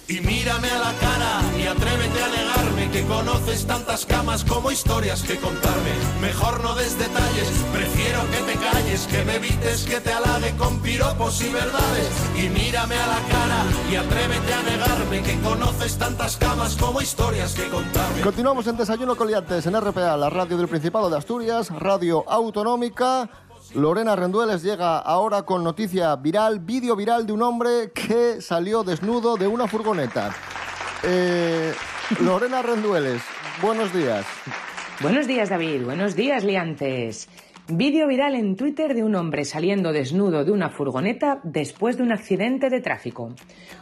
Y 0.07 0.21
mírame 0.21 0.71
a 0.71 0.79
la 0.79 0.93
cara 1.01 1.43
y 1.59 1.67
atrévete 1.67 2.23
a 2.23 2.29
negarme 2.29 2.91
que 2.93 3.03
conoces 3.07 3.67
tantas 3.67 4.07
camas 4.07 4.45
como 4.45 4.71
historias 4.71 5.23
que 5.23 5.35
contarme. 5.39 5.91
Mejor 6.21 6.63
no 6.63 6.77
des 6.77 6.97
detalles, 6.97 7.49
prefiero 7.73 8.21
que 8.31 8.53
te 8.53 8.57
calles, 8.67 9.09
que 9.09 9.25
me 9.25 9.35
evites 9.35 9.83
que 9.83 10.01
te 10.01 10.13
halague 10.13 10.55
con 10.57 10.81
piropos 10.81 11.43
y 11.43 11.49
verdades. 11.49 12.09
Y 12.37 12.49
mírame 12.51 12.95
a 12.95 13.07
la 13.15 13.21
cara 13.35 13.61
y 13.91 13.97
atrévete 13.97 14.55
a 14.55 14.63
negarme 14.63 15.23
que 15.25 15.41
conoces 15.41 15.99
tantas 15.99 16.37
camas 16.37 16.48
como 16.81 17.01
historias 17.01 17.55
que 17.55 17.69
contarme. 17.69 18.21
Continuamos 18.21 18.67
en 18.67 18.77
Desayuno 18.77 19.15
Coliantes 19.15 19.65
en 19.67 19.81
RPA, 19.81 20.17
la 20.17 20.29
radio 20.29 20.57
del 20.57 20.67
Principado 20.67 21.09
de 21.09 21.17
Asturias, 21.17 21.71
radio 21.71 22.29
autonómica. 22.29 23.31
Lorena 23.75 24.17
Rendueles 24.17 24.65
llega 24.65 24.99
ahora 24.99 25.43
con 25.43 25.63
noticia 25.63 26.17
viral, 26.17 26.59
vídeo 26.59 26.97
viral 26.97 27.27
de 27.27 27.33
un 27.33 27.43
hombre 27.43 27.93
que 27.93 28.43
salió 28.43 28.83
desnudo 28.83 29.37
de 29.37 29.47
una 29.47 29.69
furgoneta. 29.69 30.35
Eh, 31.05 31.73
Lorena 32.21 32.61
Rendueles, 32.61 33.23
buenos 33.63 33.93
días. 33.93 34.27
Buenos 35.01 35.29
días, 35.29 35.51
David. 35.51 35.85
Buenos 35.85 36.17
días, 36.17 36.43
liantes. 36.43 37.29
Vídeo 37.71 38.09
viral 38.09 38.35
en 38.35 38.57
Twitter 38.57 38.95
de 38.95 39.05
un 39.05 39.15
hombre 39.15 39.45
saliendo 39.45 39.93
desnudo 39.93 40.43
de 40.43 40.53
una 40.53 40.71
furgoneta 40.71 41.39
después 41.45 41.99
de 41.99 42.03
un 42.03 42.13
accidente 42.13 42.71
de 42.71 42.81
tráfico. 42.81 43.35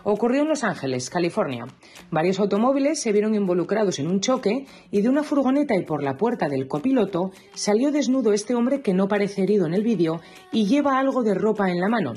Ocurrió 0.02 0.42
en 0.42 0.48
Los 0.48 0.64
Ángeles, 0.64 1.08
California. 1.08 1.66
Varios 2.10 2.40
automóviles 2.40 3.00
se 3.00 3.12
vieron 3.12 3.36
involucrados 3.36 4.00
en 4.00 4.08
un 4.08 4.18
choque 4.18 4.66
y 4.90 5.02
de 5.02 5.08
una 5.08 5.22
furgoneta 5.22 5.76
y 5.76 5.84
por 5.84 6.02
la 6.02 6.16
puerta 6.16 6.48
del 6.48 6.66
copiloto 6.66 7.30
salió 7.54 7.92
desnudo 7.92 8.32
este 8.32 8.56
hombre 8.56 8.80
que 8.80 8.92
no 8.92 9.06
parece 9.06 9.44
herido 9.44 9.66
en 9.66 9.74
el 9.74 9.84
vídeo 9.84 10.20
y 10.50 10.66
lleva 10.66 10.98
algo 10.98 11.22
de 11.22 11.34
ropa 11.34 11.70
en 11.70 11.78
la 11.78 11.88
mano. 11.88 12.14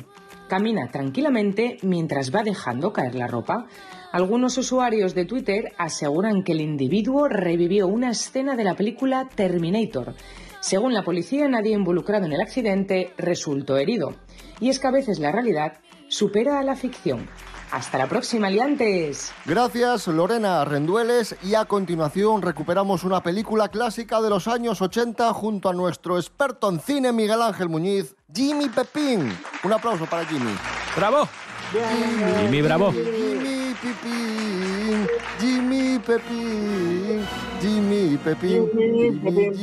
Camina 0.48 0.88
tranquilamente 0.88 1.78
mientras 1.84 2.34
va 2.34 2.42
dejando 2.42 2.92
caer 2.94 3.14
la 3.14 3.28
ropa. 3.28 3.68
Algunos 4.12 4.58
usuarios 4.58 5.14
de 5.14 5.26
Twitter 5.26 5.66
aseguran 5.78 6.42
que 6.42 6.54
el 6.54 6.62
individuo 6.62 7.28
revivió 7.28 7.86
una 7.86 8.10
escena 8.10 8.56
de 8.56 8.64
la 8.64 8.74
película 8.74 9.30
Terminator. 9.36 10.16
Según 10.62 10.94
la 10.94 11.04
policía, 11.04 11.48
nadie 11.48 11.74
involucrado 11.74 12.26
en 12.26 12.34
el 12.34 12.42
accidente 12.42 13.14
resultó 13.18 13.78
herido. 13.78 14.16
Y 14.60 14.70
es 14.70 14.80
que 14.80 14.88
a 14.88 14.92
veces 14.92 15.20
la 15.20 15.32
realidad 15.32 15.78
supera 16.10 16.60
a 16.60 16.64
la 16.64 16.76
ficción. 16.76 17.28
Hasta 17.72 18.00
la 18.00 18.08
próxima, 18.08 18.50
liantes. 18.50 19.32
Gracias, 19.46 20.08
Lorena 20.08 20.66
Rendueles. 20.66 21.36
Y 21.44 21.54
a 21.54 21.66
continuación 21.66 22.42
recuperamos 22.42 23.04
una 23.04 23.22
película 23.22 23.70
clásica 23.70 24.22
de 24.22 24.30
los 24.30 24.48
años 24.48 24.82
80 24.82 25.32
junto 25.34 25.70
a 25.70 25.74
nuestro 25.74 26.18
experto 26.18 26.70
en 26.70 26.80
cine, 26.80 27.12
Miguel 27.12 27.42
Ángel 27.42 27.70
Muñiz, 27.70 28.16
Jimmy 28.34 28.70
Pepín. 28.70 29.32
Un 29.64 29.74
aplauso 29.74 30.08
para 30.08 30.26
Jimmy. 30.26 30.52
¡Bravo! 30.96 31.30
Jimmy, 31.72 32.62
bravo. 32.64 32.92
Jimmy 32.92 33.76
Pepín, 33.78 35.08
Jimmy 35.40 36.00
Pepín, 36.00 37.28
Jimmy 37.62 38.18
Pepín. 38.18 38.66
Jimmy, 38.74 39.54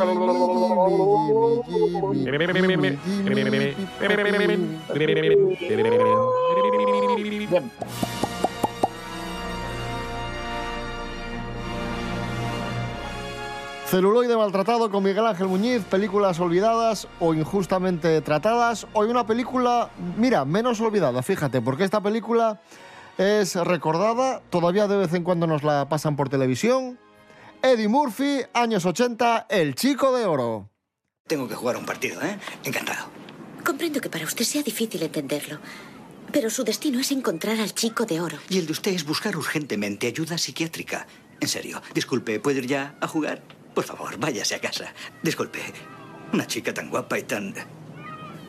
Celuloide 13.88 14.36
maltratado 14.36 14.90
con 14.90 15.04
Miguel 15.04 15.26
Ángel 15.26 15.46
Muñiz, 15.46 15.84
películas 15.84 16.40
olvidadas 16.40 17.06
o 17.20 17.34
injustamente 17.34 18.20
tratadas. 18.20 18.84
Hoy 18.94 19.08
una 19.08 19.24
película, 19.28 19.90
mira, 20.16 20.44
menos 20.44 20.80
olvidada, 20.80 21.22
fíjate, 21.22 21.60
porque 21.60 21.84
esta 21.84 22.02
película 22.02 22.60
es 23.16 23.54
recordada, 23.54 24.42
todavía 24.50 24.88
de 24.88 24.96
vez 24.96 25.14
en 25.14 25.22
cuando 25.22 25.46
nos 25.46 25.62
la 25.62 25.88
pasan 25.88 26.16
por 26.16 26.28
televisión. 26.28 26.98
Eddie 27.62 27.86
Murphy, 27.86 28.40
años 28.54 28.84
80, 28.84 29.46
El 29.48 29.76
Chico 29.76 30.12
de 30.16 30.24
Oro. 30.24 30.68
Tengo 31.28 31.46
que 31.46 31.54
jugar 31.54 31.76
un 31.76 31.86
partido, 31.86 32.20
¿eh? 32.22 32.40
Encantado. 32.64 33.06
Comprendo 33.64 34.00
que 34.00 34.10
para 34.10 34.24
usted 34.24 34.44
sea 34.44 34.64
difícil 34.64 35.00
entenderlo, 35.04 35.58
pero 36.32 36.50
su 36.50 36.64
destino 36.64 36.98
es 36.98 37.12
encontrar 37.12 37.60
al 37.60 37.72
chico 37.72 38.04
de 38.04 38.20
oro. 38.20 38.38
Y 38.48 38.58
el 38.58 38.66
de 38.66 38.72
usted 38.72 38.92
es 38.92 39.06
buscar 39.06 39.36
urgentemente 39.36 40.08
ayuda 40.08 40.38
psiquiátrica. 40.38 41.06
En 41.40 41.48
serio, 41.48 41.80
disculpe, 41.94 42.40
¿puedo 42.40 42.58
ir 42.58 42.66
ya 42.66 42.96
a 43.00 43.06
jugar? 43.06 43.55
Por 43.76 43.84
favor, 43.84 44.16
váyase 44.16 44.56
a 44.56 44.58
casa. 44.58 44.88
Disculpe, 45.22 45.60
una 46.32 46.46
chica 46.46 46.72
tan 46.72 46.88
guapa 46.88 47.18
y 47.18 47.24
tan... 47.24 47.52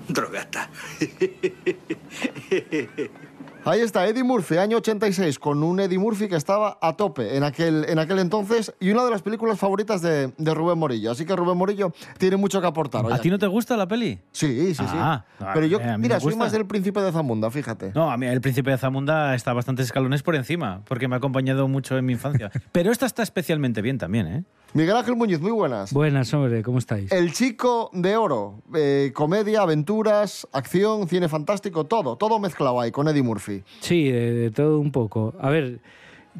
drogata. 0.08 0.70
Ahí 3.68 3.82
está, 3.82 4.08
Eddie 4.08 4.24
Murphy, 4.24 4.56
año 4.56 4.78
86, 4.78 5.40
con 5.40 5.62
un 5.62 5.82
Eddie 5.82 6.00
Murphy 6.00 6.30
que 6.30 6.38
estaba 6.38 6.78
a 6.82 6.96
tope 6.96 7.36
en 7.36 7.44
aquel, 7.44 7.84
en 7.90 8.00
aquel 8.00 8.20
entonces 8.20 8.74
y 8.80 8.92
una 8.92 9.04
de 9.04 9.12
las 9.12 9.22
películas 9.22 9.60
favoritas 9.60 10.02
de, 10.02 10.32
de 10.38 10.54
Rubén 10.54 10.78
Morillo. 10.78 11.12
Así 11.12 11.26
que 11.26 11.36
Rubén 11.36 11.58
Morillo 11.58 11.92
tiene 12.18 12.38
mucho 12.38 12.62
que 12.62 12.68
aportar. 12.68 13.06
hoy 13.06 13.12
¿A 13.12 13.20
ti 13.20 13.30
no 13.30 13.38
te 13.38 13.48
gusta 13.48 13.76
la 13.76 13.86
peli? 13.86 14.20
Sí, 14.32 14.74
sí, 14.74 14.76
sí. 14.76 14.84
Ah, 14.94 15.26
no, 15.42 15.48
Pero 15.54 15.66
yo, 15.66 15.80
mí 15.80 15.86
mira, 15.98 16.18
soy 16.22 16.38
más 16.38 16.54
del 16.54 16.66
príncipe 16.66 17.02
de 17.02 17.12
Zamunda, 17.12 17.52
fíjate. 17.52 17.92
No, 17.94 18.10
a 18.10 18.16
mí 18.16 18.26
el 18.28 18.40
príncipe 18.40 18.72
de 18.72 18.78
Zamunda 18.78 19.36
está 19.36 19.52
bastantes 19.52 19.88
escalones 19.88 20.24
por 20.24 20.38
encima, 20.38 20.82
porque 20.88 21.10
me 21.10 21.16
ha 21.16 21.18
acompañado 21.18 21.68
mucho 21.68 21.98
en 21.98 22.06
mi 22.06 22.14
infancia. 22.14 22.50
Pero 22.72 22.90
esta 22.94 23.06
está 23.06 23.22
especialmente 23.22 23.82
bien 23.82 23.98
también, 23.98 24.28
¿eh? 24.28 24.44
Miguel 24.74 24.96
Ángel 24.96 25.16
Muñiz, 25.16 25.40
muy 25.40 25.52
buenas. 25.52 25.94
Buenas, 25.94 26.34
hombre, 26.34 26.62
¿cómo 26.62 26.78
estáis? 26.78 27.12
El 27.12 27.34
Chico 27.34 27.90
de 27.94 28.18
Oro, 28.18 28.62
eh, 28.76 29.12
comedia, 29.14 29.62
aventuras, 29.62 30.48
acción, 30.52 31.08
cine 31.08 31.30
fantástico, 31.30 31.86
todo, 31.86 32.18
todo 32.18 32.38
mezclado 32.38 32.80
ahí 32.80 32.92
con 32.92 33.08
Eddie 33.08 33.24
Murphy. 33.24 33.57
Sí, 33.80 34.10
de, 34.12 34.34
de 34.34 34.52
todo 34.52 34.80
un 34.80 34.92
poco. 34.92 35.36
A 35.40 35.50
ver, 35.50 35.80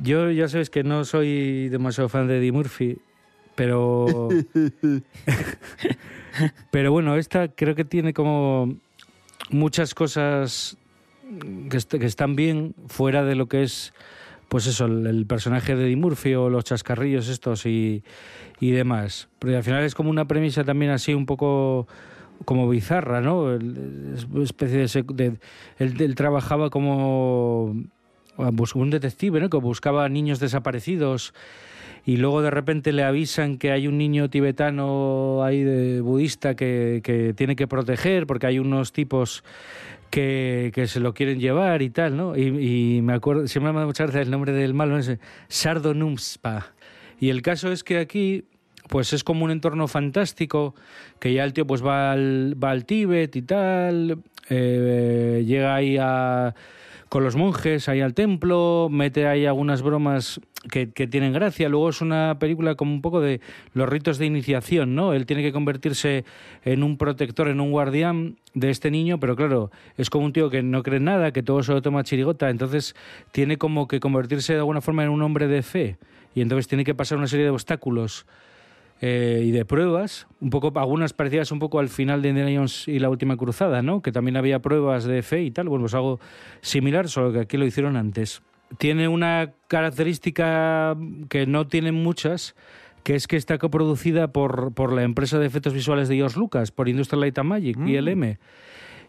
yo 0.04 0.30
ya 0.32 0.48
sabes 0.48 0.70
que 0.70 0.84
no 0.84 1.06
soy 1.06 1.70
demasiado 1.70 2.10
fan 2.10 2.28
de 2.28 2.38
Eddie 2.40 2.52
Murphy, 2.52 2.98
pero... 3.56 4.30
pero 6.72 6.92
bueno, 6.92 7.16
esta 7.16 7.48
creo 7.50 7.76
que 7.76 7.86
tiene 7.86 8.14
como 8.14 8.76
muchas 9.50 9.94
cosas 9.94 10.78
que, 11.70 11.78
est- 11.78 11.94
que 11.96 12.06
están 12.06 12.36
bien 12.36 12.76
fuera 12.88 13.24
de 13.24 13.36
lo 13.36 13.48
que 13.48 13.64
es, 13.64 13.94
pues 14.50 14.68
eso, 14.68 14.86
el, 14.86 15.06
el 15.08 15.26
personaje 15.26 15.76
de 15.76 15.86
Eddie 15.86 15.96
Murphy 15.96 16.36
o 16.36 16.50
los 16.50 16.64
chascarrillos 16.66 17.28
estos 17.30 17.66
y, 17.66 18.04
y 18.60 18.72
demás. 18.72 19.30
Pero 19.40 19.58
al 19.58 19.64
final 19.64 19.84
es 19.84 19.96
como 19.96 20.10
una 20.10 20.28
premisa 20.28 20.64
también 20.64 20.92
así 20.92 21.14
un 21.14 21.26
poco 21.26 21.88
como 22.46 22.68
bizarra, 22.70 23.22
¿no? 23.22 23.54
Es 23.56 24.26
una 24.32 24.44
especie 24.44 24.80
de... 24.88 25.04
de- 25.14 25.38
él, 25.80 26.16
trabajaba 26.16 26.70
como 26.70 27.76
bus- 28.38 28.76
un 28.76 28.90
detective, 28.90 29.40
¿no? 29.40 29.50
Que 29.50 29.58
buscaba 29.58 30.08
niños 30.10 30.40
desaparecidos 30.40 31.34
y 32.06 32.18
luego 32.18 32.42
de 32.42 32.52
repente 32.52 32.94
le 32.94 33.04
avisan 33.04 33.58
que 33.58 33.72
hay 33.72 33.88
un 33.88 33.98
niño 33.98 34.30
tibetano 34.30 35.44
ahí 35.44 36.00
budista 36.00 36.56
que, 36.56 37.02
que 37.04 37.34
tiene 37.34 37.56
que 37.56 37.68
proteger 37.68 38.26
porque 38.28 38.48
hay 38.48 38.60
unos 38.60 38.94
tipos 38.94 39.44
que, 40.10 40.72
que 40.74 40.88
se 40.88 41.02
lo 41.02 41.14
quieren 41.14 41.40
llevar 41.40 41.82
y 41.82 41.90
tal, 41.90 42.16
¿no? 42.16 42.38
Y, 42.38 42.98
y 42.98 43.02
me 43.02 43.14
acuerdo, 43.14 43.46
siempre 43.48 43.74
me 43.74 43.80
da 43.80 43.86
mucha 43.86 44.04
gracia 44.06 44.22
el 44.22 44.32
nombre 44.32 44.54
del 44.54 44.74
malo, 44.74 44.98
ese, 44.98 45.20
Sardo 45.50 45.94
Numspa. 45.94 46.74
Y 47.20 47.30
el 47.30 47.42
caso 47.42 47.72
es 47.74 47.84
que 47.84 47.98
aquí 47.98 48.46
pues 48.88 49.14
es 49.14 49.24
como 49.24 49.46
un 49.46 49.52
entorno 49.52 49.88
fantástico, 49.88 50.76
que 51.20 51.34
ya 51.34 51.44
el 51.44 51.54
tío 51.54 51.66
pues 51.68 51.86
va 51.86 52.12
al, 52.12 52.56
va 52.62 52.72
al 52.72 52.86
Tíbet 52.86 53.36
y 53.36 53.42
tal, 53.42 54.20
eh, 54.50 55.44
llega 55.46 55.76
ahí 55.76 55.98
a, 56.00 56.56
con 57.10 57.24
los 57.24 57.36
monjes 57.36 57.88
ahí 57.88 58.02
al 58.02 58.14
templo, 58.14 58.90
mete 58.92 59.28
ahí 59.28 59.46
algunas 59.46 59.82
bromas 59.82 60.42
que, 60.70 60.92
que 60.92 61.08
tienen 61.08 61.34
gracia. 61.34 61.70
Luego 61.70 61.90
es 61.90 62.02
una 62.02 62.38
película 62.40 62.76
como 62.76 62.92
un 62.92 63.02
poco 63.02 63.22
de 63.22 63.40
los 63.74 63.88
ritos 63.88 64.18
de 64.18 64.26
iniciación, 64.26 64.96
¿no? 64.96 65.14
Él 65.14 65.26
tiene 65.26 65.42
que 65.42 65.52
convertirse 65.52 66.26
en 66.64 66.84
un 66.84 66.98
protector, 66.98 67.48
en 67.48 67.62
un 67.62 67.72
guardián 67.72 68.38
de 68.54 68.70
este 68.70 68.92
niño, 68.92 69.20
pero 69.20 69.36
claro, 69.36 69.72
es 69.98 70.10
como 70.10 70.26
un 70.26 70.34
tío 70.34 70.50
que 70.50 70.64
no 70.64 70.84
cree 70.84 71.00
nada, 71.00 71.32
que 71.32 71.44
todo 71.44 71.64
se 71.64 71.72
lo 71.72 71.82
toma 71.82 72.04
chirigota, 72.04 72.50
entonces 72.50 72.96
tiene 73.32 73.58
como 73.58 73.88
que 73.88 74.00
convertirse 74.00 74.54
de 74.54 74.60
alguna 74.60 74.82
forma 74.82 75.04
en 75.04 75.10
un 75.10 75.22
hombre 75.22 75.48
de 75.48 75.62
fe. 75.62 75.98
Y 76.36 76.42
entonces 76.42 76.68
tiene 76.68 76.84
que 76.84 76.94
pasar 76.94 77.18
una 77.18 77.28
serie 77.28 77.46
de 77.46 77.52
obstáculos 77.52 78.26
eh, 79.00 79.44
y 79.46 79.52
de 79.52 79.64
pruebas, 79.64 80.28
un 80.42 80.50
poco 80.50 80.72
algunas 80.80 81.14
parecidas 81.14 81.52
un 81.52 81.60
poco 81.60 81.80
al 81.80 81.90
final 81.90 82.22
de 82.22 82.30
Indiana 82.30 82.52
Jones 82.54 82.88
y 82.88 82.98
la 82.98 83.10
última 83.10 83.38
cruzada, 83.38 83.84
¿no? 83.84 84.02
Que 84.02 84.12
también 84.12 84.38
había 84.38 84.60
pruebas 84.60 85.04
de 85.04 85.22
fe 85.22 85.44
y 85.44 85.52
tal, 85.52 85.70
bueno, 85.70 85.84
pues 85.84 85.94
algo 85.94 86.20
similar, 86.62 87.08
solo 87.08 87.32
que 87.32 87.40
aquí 87.42 87.58
lo 87.58 87.66
hicieron 87.66 87.96
antes. 87.96 88.42
Tiene 88.80 89.08
una 89.08 89.54
característica 89.68 90.98
que 91.30 91.46
no 91.46 91.68
tienen 91.68 91.96
muchas, 91.96 92.56
que 93.04 93.16
es 93.16 93.28
que 93.28 93.38
está 93.38 93.60
coproducida 93.60 94.34
por, 94.34 94.74
por 94.74 94.92
la 94.92 95.04
empresa 95.04 95.38
de 95.38 95.46
efectos 95.46 95.74
visuales 95.74 96.10
de 96.10 96.16
George 96.16 96.40
Lucas, 96.40 96.72
por 96.72 96.90
Industrial 96.90 97.22
Light 97.22 97.38
and 97.38 97.50
Magic, 97.50 97.78
ILM. 97.78 98.38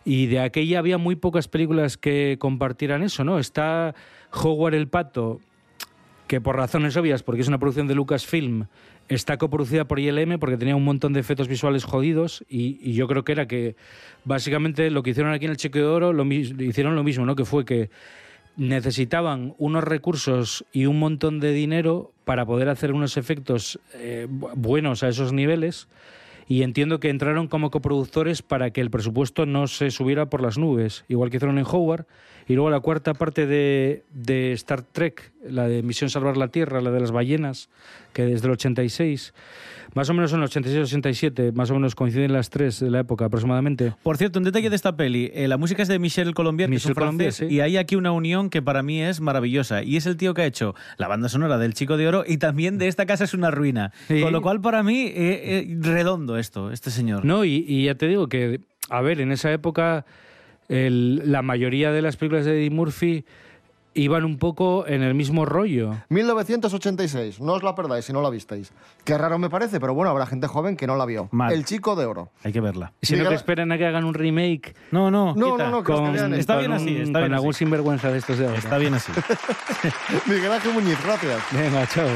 Y 0.04 0.26
de 0.26 0.40
aquella 0.40 0.78
había 0.78 0.98
muy 0.98 1.16
pocas 1.16 1.48
películas 1.48 1.96
que 1.96 2.36
compartieran 2.38 3.02
eso, 3.02 3.24
¿no? 3.24 3.38
Está 3.38 3.94
Howard 4.32 4.74
el 4.74 4.88
Pato, 4.88 5.40
que 6.28 6.40
por 6.40 6.56
razones 6.56 6.96
obvias, 6.96 7.22
porque 7.22 7.40
es 7.40 7.48
una 7.48 7.58
producción 7.58 7.88
de 7.88 7.94
Lucasfilm, 7.94 8.66
está 9.08 9.36
coproducida 9.38 9.86
por 9.86 9.98
ILM 9.98 10.38
porque 10.38 10.56
tenía 10.56 10.76
un 10.76 10.84
montón 10.84 11.12
de 11.12 11.20
efectos 11.20 11.48
visuales 11.48 11.84
jodidos 11.84 12.44
y, 12.48 12.92
yo 12.92 13.06
creo 13.08 13.24
que 13.24 13.32
era 13.32 13.46
que 13.48 13.74
básicamente 14.24 14.90
lo 14.90 15.02
que 15.02 15.10
hicieron 15.10 15.32
aquí 15.32 15.46
en 15.46 15.52
el 15.52 15.56
Cheque 15.56 15.78
de 15.78 15.86
Oro 15.86 16.12
lo, 16.12 16.24
hicieron 16.24 16.94
lo 16.94 17.02
mismo, 17.04 17.24
¿no? 17.24 17.34
Que 17.36 17.44
fue 17.44 17.64
que 17.64 17.90
necesitaban 18.56 19.54
unos 19.58 19.84
recursos 19.84 20.64
y 20.72 20.86
un 20.86 20.98
montón 20.98 21.38
de 21.40 21.52
dinero 21.52 22.12
para 22.24 22.44
poder 22.44 22.68
hacer 22.68 22.92
unos 22.92 23.16
efectos 23.16 23.78
eh, 23.94 24.26
bu- 24.28 24.52
buenos 24.56 25.02
a 25.02 25.08
esos 25.08 25.32
niveles. 25.32 25.88
Y 26.48 26.62
entiendo 26.62 26.98
que 26.98 27.10
entraron 27.10 27.46
como 27.46 27.70
coproductores 27.70 28.40
para 28.42 28.70
que 28.70 28.80
el 28.80 28.90
presupuesto 28.90 29.44
no 29.44 29.66
se 29.66 29.90
subiera 29.90 30.30
por 30.30 30.42
las 30.42 30.56
nubes, 30.56 31.04
igual 31.08 31.30
que 31.30 31.36
hicieron 31.36 31.58
en 31.58 31.66
Howard. 31.66 32.06
Y 32.48 32.54
luego 32.54 32.70
la 32.70 32.80
cuarta 32.80 33.12
parte 33.12 33.46
de, 33.46 34.04
de 34.10 34.52
Star 34.52 34.80
Trek, 34.82 35.30
la 35.42 35.68
de 35.68 35.82
Misión 35.82 36.08
Salvar 36.08 36.38
la 36.38 36.48
Tierra, 36.48 36.80
la 36.80 36.90
de 36.90 37.00
las 37.00 37.10
ballenas, 37.10 37.68
que 38.14 38.24
desde 38.24 38.46
el 38.46 38.52
86, 38.52 39.34
más 39.94 40.08
o 40.10 40.14
menos 40.14 40.32
en 40.32 40.42
el 40.42 40.48
86-87, 40.48 41.52
más 41.52 41.70
o 41.70 41.74
menos 41.74 41.94
coinciden 41.94 42.32
las 42.32 42.50
tres 42.50 42.80
de 42.80 42.90
la 42.90 43.00
época 43.00 43.24
aproximadamente. 43.24 43.92
Por 44.02 44.16
cierto, 44.16 44.38
un 44.38 44.44
detalle 44.44 44.70
de 44.70 44.76
esta 44.76 44.96
peli. 44.96 45.30
eh, 45.34 45.48
la 45.48 45.56
música 45.56 45.82
es 45.82 45.88
de 45.88 45.98
Michel 45.98 46.34
Colombier, 46.34 46.68
que 46.70 46.76
es 46.76 46.84
un 46.84 46.90
Michel 46.90 46.94
Colombier, 46.94 47.32
francés, 47.32 47.48
sí. 47.48 47.54
y 47.54 47.60
hay 47.60 47.76
aquí 47.76 47.96
una 47.96 48.12
unión 48.12 48.50
que 48.50 48.62
para 48.62 48.82
mí 48.82 49.00
es 49.02 49.20
maravillosa. 49.20 49.82
Y 49.82 49.96
es 49.96 50.06
el 50.06 50.16
tío 50.16 50.34
que 50.34 50.42
ha 50.42 50.46
hecho 50.46 50.74
la 50.98 51.08
banda 51.08 51.28
sonora 51.28 51.58
del 51.58 51.74
Chico 51.74 51.96
de 51.96 52.06
Oro 52.08 52.24
y 52.26 52.38
también 52.38 52.78
de 52.78 52.88
Esta 52.88 53.06
casa 53.06 53.24
es 53.24 53.34
una 53.34 53.50
ruina. 53.50 53.92
Sí. 54.08 54.20
Con 54.20 54.32
lo 54.32 54.42
cual, 54.42 54.60
para 54.60 54.82
mí, 54.82 55.02
eh, 55.06 55.12
eh, 55.16 55.76
redondo 55.80 56.36
esto, 56.38 56.70
este 56.72 56.90
señor. 56.90 57.24
No, 57.24 57.44
y, 57.44 57.64
y 57.66 57.84
ya 57.84 57.94
te 57.96 58.06
digo 58.08 58.28
que, 58.28 58.60
a 58.90 59.00
ver, 59.00 59.20
en 59.20 59.32
esa 59.32 59.52
época 59.52 60.04
el- 60.68 61.22
la 61.30 61.42
mayoría 61.42 61.92
de 61.92 62.02
las 62.02 62.16
películas 62.16 62.44
de 62.44 62.58
Eddie 62.58 62.70
Murphy 62.70 63.24
iban 63.98 64.24
un 64.24 64.38
poco 64.38 64.86
en 64.86 65.02
el 65.02 65.14
mismo 65.14 65.44
rollo. 65.44 65.94
1986, 66.08 67.40
no 67.40 67.52
os 67.54 67.62
la 67.62 67.74
perdáis 67.74 68.04
si 68.04 68.12
no 68.12 68.22
la 68.22 68.30
visteis. 68.30 68.72
Qué 69.04 69.16
raro 69.18 69.38
me 69.38 69.50
parece, 69.50 69.80
pero 69.80 69.94
bueno, 69.94 70.10
habrá 70.10 70.26
gente 70.26 70.46
joven 70.46 70.76
que 70.76 70.86
no 70.86 70.96
la 70.96 71.04
vio. 71.06 71.28
Mal. 71.32 71.52
El 71.52 71.64
chico 71.64 71.96
de 71.96 72.06
oro. 72.06 72.30
Hay 72.44 72.52
que 72.52 72.60
verla. 72.60 72.92
Si 73.02 73.12
no 73.14 73.18
Miguel- 73.18 73.28
que 73.30 73.34
esperen 73.36 73.72
a 73.72 73.78
que 73.78 73.86
hagan 73.86 74.04
un 74.04 74.14
remake. 74.14 74.74
No, 74.90 75.10
no, 75.10 75.34
No, 75.34 75.52
quita. 75.52 75.64
no, 75.64 75.70
no, 75.70 75.82
que 75.82 75.92
con, 75.92 76.06
está 76.14 76.26
bien, 76.26 76.34
está 76.40 76.54
con 76.54 76.60
bien 76.62 76.72
así, 76.72 76.88
un- 76.96 77.02
está 77.02 77.12
con 77.18 77.22
bien 77.22 77.34
algún 77.34 77.50
así. 77.50 77.58
sinvergüenza 77.58 78.10
de 78.10 78.18
estos 78.18 78.38
de 78.38 78.46
ahora. 78.46 78.58
Está 78.58 78.78
bien 78.78 78.94
así. 78.94 79.12
Miguel 80.26 80.52
Ángel 80.52 80.72
Muñiz, 80.72 80.98
gracias. 81.04 81.42
Venga, 81.52 81.86
chao. 81.86 82.06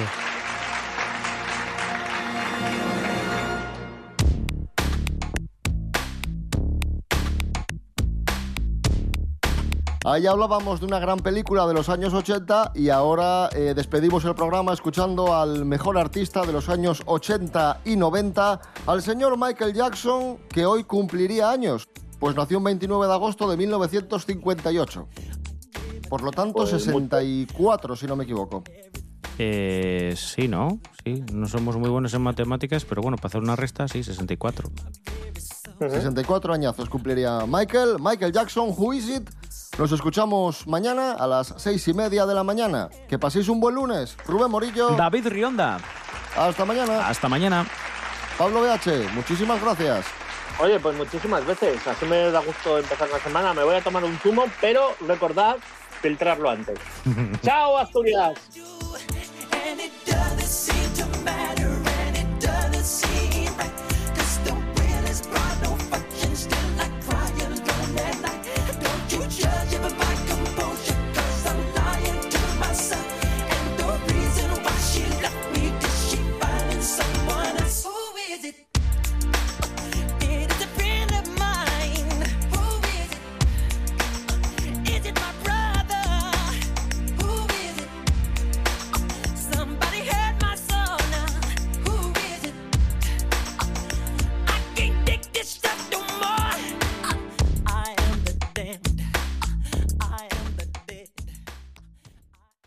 Ahí 10.05 10.27
hablábamos 10.27 10.81
de 10.81 10.87
una 10.87 10.99
gran 10.99 11.19
película 11.21 11.65
de 11.67 11.75
los 11.75 11.89
años 11.89 12.13
80 12.13 12.73
y 12.75 12.89
ahora 12.89 13.49
eh, 13.55 13.73
despedimos 13.75 14.25
el 14.25 14.35
programa 14.35 14.73
escuchando 14.73 15.33
al 15.33 15.65
mejor 15.65 15.97
artista 15.97 16.45
de 16.45 16.53
los 16.53 16.69
años 16.69 17.03
80 17.07 17.83
y 17.85 17.95
90, 17.95 18.61
al 18.87 19.03
señor 19.03 19.39
Michael 19.39 19.75
Jackson, 19.75 20.39
que 20.49 20.67
hoy 20.67 20.83
cumpliría 20.83 21.51
años, 21.51 21.89
pues 22.19 22.35
nació 22.35 22.59
un 22.59 22.65
29 22.65 23.07
de 23.07 23.13
agosto 23.13 23.49
de 23.49 23.57
1958. 23.57 25.09
Por 26.09 26.23
lo 26.23 26.33
tanto, 26.33 26.55
Pues 26.55 26.73
mucho. 26.73 26.85
64, 26.85 27.95
si 27.95 28.07
no 28.07 28.17
me 28.17 28.25
equivoco. 28.25 28.65
Eh, 29.39 30.15
sí, 30.17 30.49
¿no? 30.49 30.81
Sí, 31.05 31.25
no 31.33 31.47
somos 31.47 31.77
muy 31.77 31.89
buenos 31.91 32.13
en 32.13 32.23
matemáticas, 32.23 32.85
pero 32.85 33.03
bueno, 33.03 33.17
para 33.19 33.29
hacer 33.29 33.41
una 33.41 33.55
resta, 33.55 33.87
sí, 33.87 34.03
64. 34.03 34.69
64 35.79 36.53
añazos 36.53 36.89
cumpliría 36.89 37.45
Michael. 37.47 37.97
Michael 38.01 38.33
Jackson, 38.33 38.75
Who 38.77 38.93
Is 38.95 39.09
It? 39.09 39.31
Nos 39.79 39.91
escuchamos 39.91 40.67
mañana 40.67 41.13
a 41.13 41.27
las 41.27 41.55
seis 41.57 41.89
y 41.89 41.95
media 41.95 42.27
de 42.27 42.35
la 42.35 42.45
mañana. 42.45 42.91
Que 43.09 43.19
paséis 43.19 43.49
un 43.49 43.59
buen 43.59 43.75
lunes. 43.75 44.17
Rubén 44.27 44.51
Morillo. 44.51 44.91
David 44.91 45.29
Rionda. 45.29 45.79
Hasta 46.37 46.65
mañana. 46.65 47.09
Hasta 47.09 47.29
mañana. 47.29 47.67
Pablo 48.37 48.61
BH, 48.61 49.13
muchísimas 49.15 49.61
gracias. 49.63 50.05
Oye, 50.61 50.79
pues 50.79 50.97
muchísimas 50.97 51.45
veces. 51.47 51.87
Así 51.87 52.05
me 52.05 52.31
da 52.31 52.41
gusto 52.41 52.79
empezar 52.79 53.09
la 53.09 53.19
semana. 53.21 53.55
Me 53.55 53.65
voy 53.65 53.77
a 53.77 53.81
tomar 53.83 54.05
un 54.05 54.17
zumo, 54.19 54.45
pero 54.61 54.95
recordad 55.07 55.57
filtrarlo 56.03 56.51
antes. 56.51 56.79
¡Chao, 57.43 57.79
Asturias! 57.79 58.39